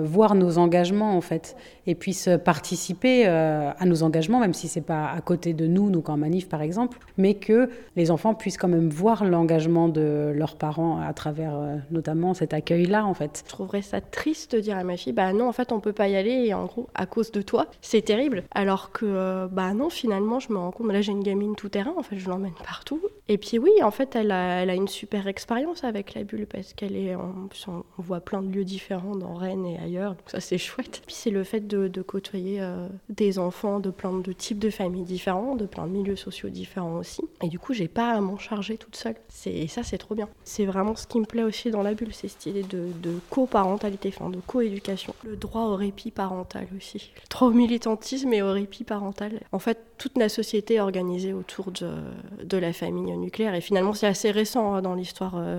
voir 0.03 0.35
nos 0.35 0.59
engagements 0.59 1.17
en 1.17 1.21
fait 1.21 1.57
et 1.87 1.95
puissent 1.95 2.29
participer 2.45 3.27
à 3.27 3.85
nos 3.87 4.03
engagements, 4.03 4.41
même 4.41 4.55
si 4.55 4.69
c'est 4.69 4.81
pas 4.81 5.11
à 5.11 5.21
côté 5.21 5.55
de 5.55 5.67
nous, 5.67 5.91
nous 5.91 6.03
en 6.09 6.17
manif 6.17 6.49
par 6.49 6.63
exemple, 6.63 6.99
mais 7.17 7.35
que 7.35 7.71
les 7.97 8.11
enfants 8.11 8.35
puissent 8.35 8.57
quand 8.57 8.69
même 8.69 8.89
voir 8.89 9.25
l'engagement 9.25 9.89
de 9.89 10.33
leurs 10.35 10.57
parents 10.57 11.01
à 11.01 11.13
travers 11.13 11.55
euh, 11.55 11.77
notamment 11.91 12.35
cet 12.35 12.55
accueil-là, 12.55 13.05
en 13.05 13.15
fait. 13.15 13.43
Je 13.47 13.51
trouverais 13.51 13.83
ça 13.83 14.01
triste 14.01 14.55
de 14.55 14.61
dire 14.61 14.77
à 14.77 14.85
ma 14.85 14.97
fille, 14.97 15.13
bah 15.13 15.33
non, 15.33 15.49
en 15.49 15.53
fait, 15.53 15.73
on 15.73 15.81
peut 15.81 15.93
pas 15.93 16.09
y 16.09 16.17
aller, 16.17 16.47
et 16.47 16.55
en 16.55 16.67
gros, 16.67 16.89
à 16.95 17.07
cause 17.07 17.31
de 17.31 17.43
toi, 17.43 17.67
c'est 17.81 18.03
terrible. 18.03 18.45
Alors 18.53 18.93
que, 18.93 19.07
euh, 19.07 19.47
bah 19.51 19.73
non, 19.75 19.91
finalement, 19.91 20.41
je 20.41 20.53
me 20.53 20.59
rends 20.59 20.71
compte, 20.71 20.93
là, 20.93 21.01
j'ai 21.01 21.13
une 21.13 21.23
gamine 21.23 21.55
tout 21.57 21.69
terrain, 21.69 21.95
en 21.97 22.03
fait, 22.03 22.17
je 22.17 22.29
l'emmène 22.29 22.55
partout. 22.65 23.01
Et 23.29 23.39
puis 23.39 23.59
oui, 23.59 23.71
en 23.83 23.91
fait, 23.91 24.17
elle 24.17 24.33
a 24.33 24.75
une 24.75 24.89
super 24.89 25.27
expérience 25.27 25.70
avec 25.83 26.15
la 26.15 26.25
bulle, 26.25 26.47
parce 26.47 26.75
qu'elle 26.75 26.97
est, 26.97 27.15
on, 27.17 27.49
voit 27.99 28.21
plein 28.21 28.43
de 28.43 28.53
lieux 28.53 28.65
différents 28.65 29.17
dans 29.17 29.35
Rennes 29.35 29.67
et 29.67 29.79
ailleurs, 29.79 30.15
donc 30.15 30.29
ça, 30.29 30.41
c'est 30.41 30.59
chouette. 30.59 31.03
Puis 31.07 31.15
c'est 31.15 31.31
le 31.31 31.45
fait 31.45 31.67
de, 31.67 32.03
côtoyer 32.03 32.61
euh, 32.61 32.89
des 33.09 33.39
enfants 33.39 33.81
de 33.81 33.91
plein 33.91 34.13
de 34.13 34.33
types 34.33 34.59
de 34.59 34.71
familles 34.71 35.05
différents, 35.05 35.55
de 35.55 35.67
plein 35.67 35.87
de 35.87 35.93
milieux 35.93 36.17
sociaux 36.17 36.49
différents 36.49 36.97
aussi. 36.97 37.23
Et 37.43 37.49
du 37.49 37.59
coup, 37.59 37.73
j'ai 37.73 37.89
pas 37.89 38.13
à 38.13 38.21
m'en 38.21 38.39
charger 38.39 38.77
toute 38.77 38.97
seule. 38.97 39.17
Et 39.47 39.69
ça, 39.69 39.83
c'est 39.83 39.99
trop 39.99 40.15
bien. 40.15 40.29
C'est 40.45 40.65
vraiment 40.65 40.97
ce 40.97 41.07
qui 41.07 41.21
me 41.21 41.27
plaît 41.27 41.43
aussi 41.43 41.71
dans 41.71 41.83
la 41.83 41.95
bulle, 41.95 42.13
c'est 42.13 42.29
cette 42.29 42.47
idée 42.47 42.63
de, 42.63 42.89
de 43.03 43.19
coparentalité, 43.31 44.13
enfin 44.15 44.31
de 44.31 44.41
coéducation. 44.41 45.15
Le 45.25 45.37
droit 45.37 45.63
au 45.63 45.77
répit 45.77 46.11
parental 46.11 46.67
aussi. 46.77 47.13
Au 47.41 47.51
militantisme 47.51 48.33
et 48.33 48.43
au 48.43 48.53
répit 48.53 48.85
parental. 48.85 49.41
En 49.53 49.59
fait, 49.59 49.79
toute 49.99 50.17
la 50.19 50.29
société 50.29 50.75
est 50.75 50.81
organisée 50.81 51.33
autour 51.33 51.71
de, 51.71 51.91
de 52.43 52.57
la 52.57 52.73
famille 52.73 53.17
nucléaire. 53.17 53.55
Et 53.55 53.61
finalement, 53.61 53.93
c'est 53.93 54.07
assez 54.07 54.31
récent 54.31 54.75
hein, 54.75 54.83
dans 54.83 54.95
l'histoire 54.95 55.35
euh, 55.37 55.50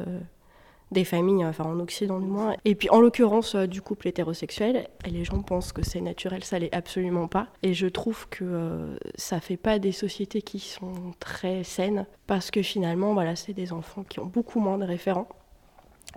des 0.92 1.06
familles, 1.06 1.46
enfin 1.46 1.64
en 1.64 1.80
Occident 1.80 2.20
du 2.20 2.28
moins. 2.28 2.56
Et 2.66 2.76
puis 2.76 2.90
en 2.90 3.00
l'occurrence 3.00 3.56
euh, 3.56 3.66
du 3.66 3.82
couple 3.82 4.10
hétérosexuel, 4.10 4.88
et 5.06 5.10
les 5.10 5.24
gens 5.24 5.42
pensent 5.42 5.72
que 5.72 5.84
c'est 5.84 6.02
naturel, 6.02 6.44
ça 6.44 6.60
l'est 6.60 6.74
absolument 6.76 7.28
pas. 7.28 7.48
Et 7.64 7.74
je 7.74 7.88
trouve 7.88 8.28
que 8.30 8.44
euh, 8.44 8.98
ça 9.16 9.40
fait 9.40 9.58
pas 9.58 9.80
des 9.80 9.94
sociétés 9.94 10.42
qui 10.42 10.60
sont 10.60 11.14
très 11.20 11.64
saines, 11.64 12.06
parce 12.28 12.52
que 12.52 12.62
finalement, 12.62 13.14
voilà, 13.14 13.36
c'est 13.36 13.54
des 13.54 13.72
enfants 13.74 14.04
qui 14.08 14.20
ont 14.20 14.26
beaucoup 14.26 14.60
moins 14.60 14.78
de 14.78 14.86
référents 14.86 15.28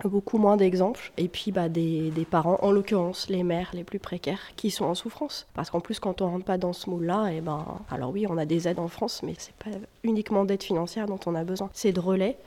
beaucoup 0.03 0.39
moins 0.39 0.57
d'exemples, 0.57 1.13
et 1.15 1.29
puis 1.29 1.53
bah, 1.53 1.69
des, 1.69 2.09
des 2.09 2.25
parents, 2.25 2.57
en 2.61 2.71
l'occurrence 2.71 3.29
les 3.29 3.43
mères 3.43 3.71
les 3.73 3.85
plus 3.85 3.99
précaires, 3.99 4.41
qui 4.57 4.69
sont 4.69 4.83
en 4.83 4.93
souffrance. 4.93 5.47
Parce 5.53 5.69
qu'en 5.69 5.79
plus, 5.79 6.01
quand 6.01 6.21
on 6.21 6.29
rentre 6.29 6.43
pas 6.43 6.57
dans 6.57 6.73
ce 6.73 6.89
moule-là, 6.89 7.29
et 7.29 7.39
ben, 7.39 7.65
alors 7.89 8.11
oui, 8.11 8.27
on 8.29 8.37
a 8.37 8.45
des 8.45 8.67
aides 8.67 8.79
en 8.79 8.89
France, 8.89 9.21
mais 9.23 9.35
c'est 9.37 9.55
pas 9.55 9.69
uniquement 10.03 10.43
d'aide 10.43 10.63
financière 10.63 11.05
dont 11.05 11.19
on 11.25 11.33
a 11.33 11.45
besoin. 11.45 11.69
C'est 11.71 11.93
de 11.93 12.01
relais, 12.01 12.37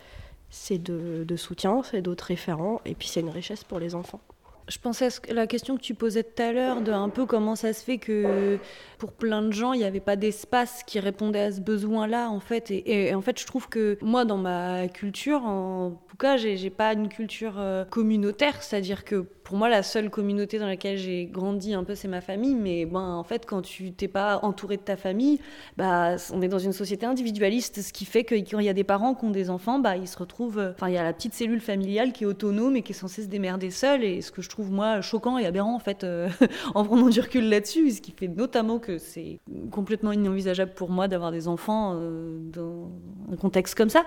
c'est 0.50 0.82
de, 0.82 1.36
soutien, 1.36 1.82
c'est 1.82 2.02
d'autres 2.02 2.24
référents, 2.24 2.80
et 2.84 2.94
puis 2.94 3.08
c'est 3.08 3.20
une 3.20 3.30
richesse 3.30 3.64
pour 3.64 3.78
les 3.78 3.94
enfants. 3.94 4.20
Je 4.68 4.78
pensais 4.78 5.08
à 5.30 5.32
la 5.32 5.46
question 5.46 5.76
que 5.76 5.80
tu 5.80 5.94
posais 5.94 6.22
tout 6.22 6.42
à 6.42 6.52
l'heure, 6.52 6.82
de 6.82 6.92
un 6.92 7.08
peu 7.08 7.24
comment 7.24 7.56
ça 7.56 7.72
se 7.72 7.82
fait 7.82 7.96
que 7.96 8.58
pour 8.98 9.12
plein 9.12 9.40
de 9.40 9.50
gens, 9.50 9.72
il 9.72 9.78
n'y 9.78 9.84
avait 9.84 10.00
pas 10.00 10.16
d'espace 10.16 10.82
qui 10.82 11.00
répondait 11.00 11.40
à 11.40 11.52
ce 11.52 11.62
besoin-là, 11.62 12.28
en 12.28 12.40
fait. 12.40 12.70
Et, 12.70 13.08
et, 13.08 13.14
en 13.14 13.22
fait, 13.22 13.40
je 13.40 13.46
trouve 13.46 13.70
que 13.70 13.96
moi, 14.02 14.26
dans 14.26 14.36
ma 14.36 14.88
culture, 14.88 15.42
en 15.42 15.92
tout 16.06 16.16
cas, 16.18 16.36
j'ai 16.36 16.68
pas 16.68 16.92
une 16.92 17.08
culture 17.08 17.54
euh, 17.56 17.86
communautaire, 17.86 18.62
c'est-à-dire 18.62 19.04
que 19.04 19.26
pour 19.48 19.56
moi, 19.56 19.70
la 19.70 19.82
seule 19.82 20.10
communauté 20.10 20.58
dans 20.58 20.66
laquelle 20.66 20.98
j'ai 20.98 21.24
grandi 21.24 21.72
un 21.72 21.82
peu, 21.82 21.94
c'est 21.94 22.06
ma 22.06 22.20
famille. 22.20 22.54
Mais 22.54 22.84
ben, 22.84 23.00
en 23.00 23.24
fait, 23.24 23.46
quand 23.46 23.62
tu 23.62 23.92
t'es 23.92 24.06
pas 24.06 24.40
entouré 24.42 24.76
de 24.76 24.82
ta 24.82 24.98
famille, 24.98 25.40
bah, 25.78 26.16
on 26.34 26.42
est 26.42 26.48
dans 26.48 26.58
une 26.58 26.74
société 26.74 27.06
individualiste, 27.06 27.80
ce 27.80 27.90
qui 27.90 28.04
fait 28.04 28.24
que 28.24 28.34
quand 28.34 28.58
il 28.58 28.66
y 28.66 28.68
a 28.68 28.74
des 28.74 28.84
parents 28.84 29.14
qui 29.14 29.24
ont 29.24 29.30
des 29.30 29.48
enfants, 29.48 29.78
bah, 29.78 29.96
ils 29.96 30.06
se 30.06 30.18
retrouvent. 30.18 30.58
Euh, 30.58 30.72
enfin, 30.72 30.90
il 30.90 30.94
y 30.94 30.98
a 30.98 31.02
la 31.02 31.14
petite 31.14 31.32
cellule 31.32 31.62
familiale 31.62 32.12
qui 32.12 32.24
est 32.24 32.26
autonome 32.26 32.76
et 32.76 32.82
qui 32.82 32.92
est 32.92 32.94
censée 32.94 33.22
se 33.22 33.28
démerder 33.28 33.70
seule. 33.70 34.04
Et 34.04 34.20
ce 34.20 34.30
que 34.30 34.42
je 34.42 34.50
trouve, 34.50 34.70
moi, 34.70 35.00
choquant 35.00 35.38
et 35.38 35.46
aberrant, 35.46 35.74
en 35.74 35.78
fait, 35.78 36.04
euh, 36.04 36.28
en 36.74 36.84
prenant 36.84 37.08
du 37.08 37.18
recul 37.18 37.48
là-dessus, 37.48 37.90
ce 37.92 38.02
qui 38.02 38.12
fait 38.12 38.28
notamment 38.28 38.78
que 38.78 38.98
c'est 38.98 39.40
complètement 39.70 40.12
inenvisageable 40.12 40.74
pour 40.74 40.90
moi 40.90 41.08
d'avoir 41.08 41.32
des 41.32 41.48
enfants 41.48 41.94
euh, 41.94 42.38
dans 42.52 42.90
un 43.32 43.36
contexte 43.36 43.74
comme 43.74 43.88
ça. 43.88 44.04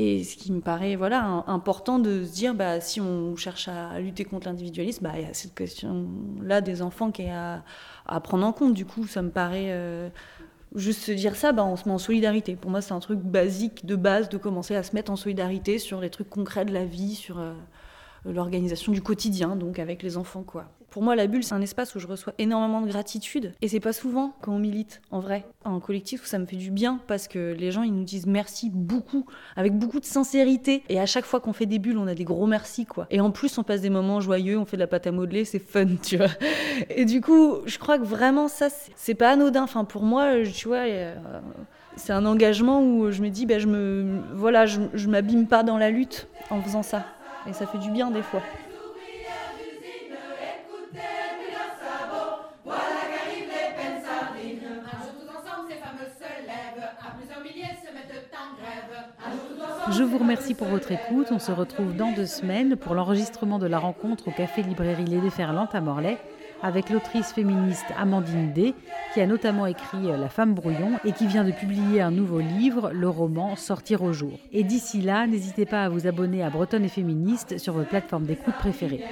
Et 0.00 0.24
ce 0.24 0.36
qui 0.36 0.50
me 0.50 0.60
paraît, 0.60 0.96
voilà, 0.96 1.44
important 1.46 2.00
de 2.00 2.24
se 2.24 2.32
dire, 2.32 2.56
bah, 2.56 2.80
si 2.80 3.00
on 3.00 3.36
cherche 3.36 3.68
à 3.68 4.00
lutter 4.00 4.24
contre 4.24 4.48
l'individualisme, 4.48 4.79
bah, 5.00 5.12
il 5.16 5.22
y 5.22 5.24
a 5.24 5.34
cette 5.34 5.54
question-là 5.54 6.60
des 6.60 6.82
enfants 6.82 7.10
qui 7.10 7.22
est 7.22 7.30
à, 7.30 7.64
à, 8.06 8.20
prendre 8.20 8.46
en 8.46 8.52
compte. 8.52 8.74
Du 8.74 8.86
coup, 8.86 9.06
ça 9.06 9.22
me 9.22 9.30
paraît. 9.30 9.68
Euh, 9.70 10.08
juste 10.74 11.02
se 11.02 11.12
dire 11.12 11.36
ça, 11.36 11.52
bah, 11.52 11.64
on 11.64 11.76
se 11.76 11.88
met 11.88 11.94
en 11.94 11.98
solidarité. 11.98 12.56
Pour 12.56 12.70
moi, 12.70 12.80
c'est 12.80 12.92
un 12.92 13.00
truc 13.00 13.20
basique, 13.20 13.86
de 13.86 13.96
base, 13.96 14.28
de 14.28 14.38
commencer 14.38 14.74
à 14.74 14.82
se 14.82 14.94
mettre 14.94 15.10
en 15.10 15.16
solidarité 15.16 15.78
sur 15.78 16.00
les 16.00 16.10
trucs 16.10 16.30
concrets 16.30 16.64
de 16.64 16.72
la 16.72 16.84
vie, 16.84 17.14
sur 17.14 17.38
euh, 17.38 17.52
l'organisation 18.24 18.92
du 18.92 19.02
quotidien, 19.02 19.56
donc 19.56 19.78
avec 19.78 20.02
les 20.02 20.16
enfants, 20.16 20.42
quoi. 20.42 20.66
Pour 20.90 21.02
moi, 21.02 21.14
la 21.14 21.26
bulle, 21.26 21.44
c'est 21.44 21.54
un 21.54 21.60
espace 21.60 21.94
où 21.94 22.00
je 22.00 22.06
reçois 22.06 22.32
énormément 22.38 22.80
de 22.80 22.88
gratitude. 22.88 23.52
Et 23.62 23.68
c'est 23.68 23.80
pas 23.80 23.92
souvent 23.92 24.34
quand 24.40 24.52
on 24.52 24.58
milite, 24.58 25.00
en 25.10 25.20
vrai, 25.20 25.46
en 25.64 25.78
collectif, 25.78 26.22
où 26.24 26.26
ça 26.26 26.38
me 26.38 26.46
fait 26.46 26.56
du 26.56 26.70
bien 26.70 27.00
parce 27.06 27.28
que 27.28 27.54
les 27.56 27.70
gens, 27.70 27.82
ils 27.82 27.94
nous 27.94 28.04
disent 28.04 28.26
merci 28.26 28.70
beaucoup, 28.70 29.24
avec 29.56 29.72
beaucoup 29.78 30.00
de 30.00 30.04
sincérité. 30.04 30.82
Et 30.88 30.98
à 30.98 31.06
chaque 31.06 31.24
fois 31.24 31.40
qu'on 31.40 31.52
fait 31.52 31.66
des 31.66 31.78
bulles, 31.78 31.98
on 31.98 32.08
a 32.08 32.14
des 32.14 32.24
gros 32.24 32.46
merci, 32.46 32.86
quoi. 32.86 33.06
Et 33.10 33.20
en 33.20 33.30
plus, 33.30 33.56
on 33.58 33.62
passe 33.62 33.80
des 33.80 33.90
moments 33.90 34.20
joyeux, 34.20 34.58
on 34.58 34.64
fait 34.64 34.76
de 34.76 34.82
la 34.82 34.88
pâte 34.88 35.06
à 35.06 35.12
modeler, 35.12 35.44
c'est 35.44 35.60
fun, 35.60 35.86
tu 36.02 36.16
vois. 36.16 36.30
Et 36.88 37.04
du 37.04 37.20
coup, 37.20 37.58
je 37.66 37.78
crois 37.78 37.98
que 37.98 38.04
vraiment, 38.04 38.48
ça, 38.48 38.68
c'est 38.96 39.14
pas 39.14 39.30
anodin. 39.30 39.62
Enfin, 39.62 39.84
pour 39.84 40.02
moi, 40.02 40.42
tu 40.52 40.68
vois. 40.68 40.78
Euh, 40.78 41.14
c'est 41.96 42.12
un 42.12 42.24
engagement 42.24 42.82
où 42.82 43.10
je 43.10 43.22
me 43.22 43.28
dis, 43.28 43.46
ben, 43.46 43.58
je 43.60 43.66
me, 43.66 44.20
voilà, 44.34 44.66
je, 44.66 44.80
je 44.94 45.08
m'abîme 45.08 45.46
pas 45.46 45.62
dans 45.62 45.78
la 45.78 45.90
lutte 45.90 46.28
en 46.50 46.60
faisant 46.62 46.82
ça. 46.82 47.04
Et 47.48 47.52
ça 47.52 47.66
fait 47.66 47.78
du 47.78 47.90
bien 47.90 48.10
des 48.10 48.22
fois. 48.22 48.42
Je 59.90 60.02
vous 60.02 60.18
remercie 60.18 60.54
pour 60.54 60.68
votre 60.68 60.92
écoute. 60.92 61.28
On 61.30 61.38
se 61.38 61.52
retrouve 61.52 61.94
dans 61.94 62.12
deux 62.12 62.26
semaines 62.26 62.76
pour 62.76 62.94
l'enregistrement 62.94 63.58
de 63.58 63.66
la 63.66 63.78
rencontre 63.78 64.28
au 64.28 64.30
Café 64.30 64.62
Librairie 64.62 65.04
Les 65.04 65.20
Déferlantes 65.20 65.74
à 65.74 65.80
Morlaix 65.80 66.18
avec 66.62 66.90
l'autrice 66.90 67.32
féministe 67.32 67.86
Amandine 67.98 68.52
D, 68.52 68.74
qui 69.14 69.20
a 69.20 69.26
notamment 69.26 69.66
écrit 69.66 70.02
La 70.02 70.28
femme 70.28 70.54
brouillon 70.54 70.98
et 71.04 71.12
qui 71.12 71.26
vient 71.26 71.44
de 71.44 71.52
publier 71.52 72.00
un 72.00 72.10
nouveau 72.10 72.40
livre, 72.40 72.90
le 72.92 73.08
roman 73.08 73.56
Sortir 73.56 74.02
au 74.02 74.12
jour. 74.12 74.38
Et 74.52 74.62
d'ici 74.62 75.00
là, 75.00 75.26
n'hésitez 75.26 75.66
pas 75.66 75.84
à 75.84 75.88
vous 75.88 76.06
abonner 76.06 76.42
à 76.42 76.50
Bretonne 76.50 76.84
et 76.84 76.88
Féministe 76.88 77.58
sur 77.58 77.72
votre 77.72 77.88
plateforme 77.88 78.24
d'écoute 78.24 78.54
préférée. 78.54 79.04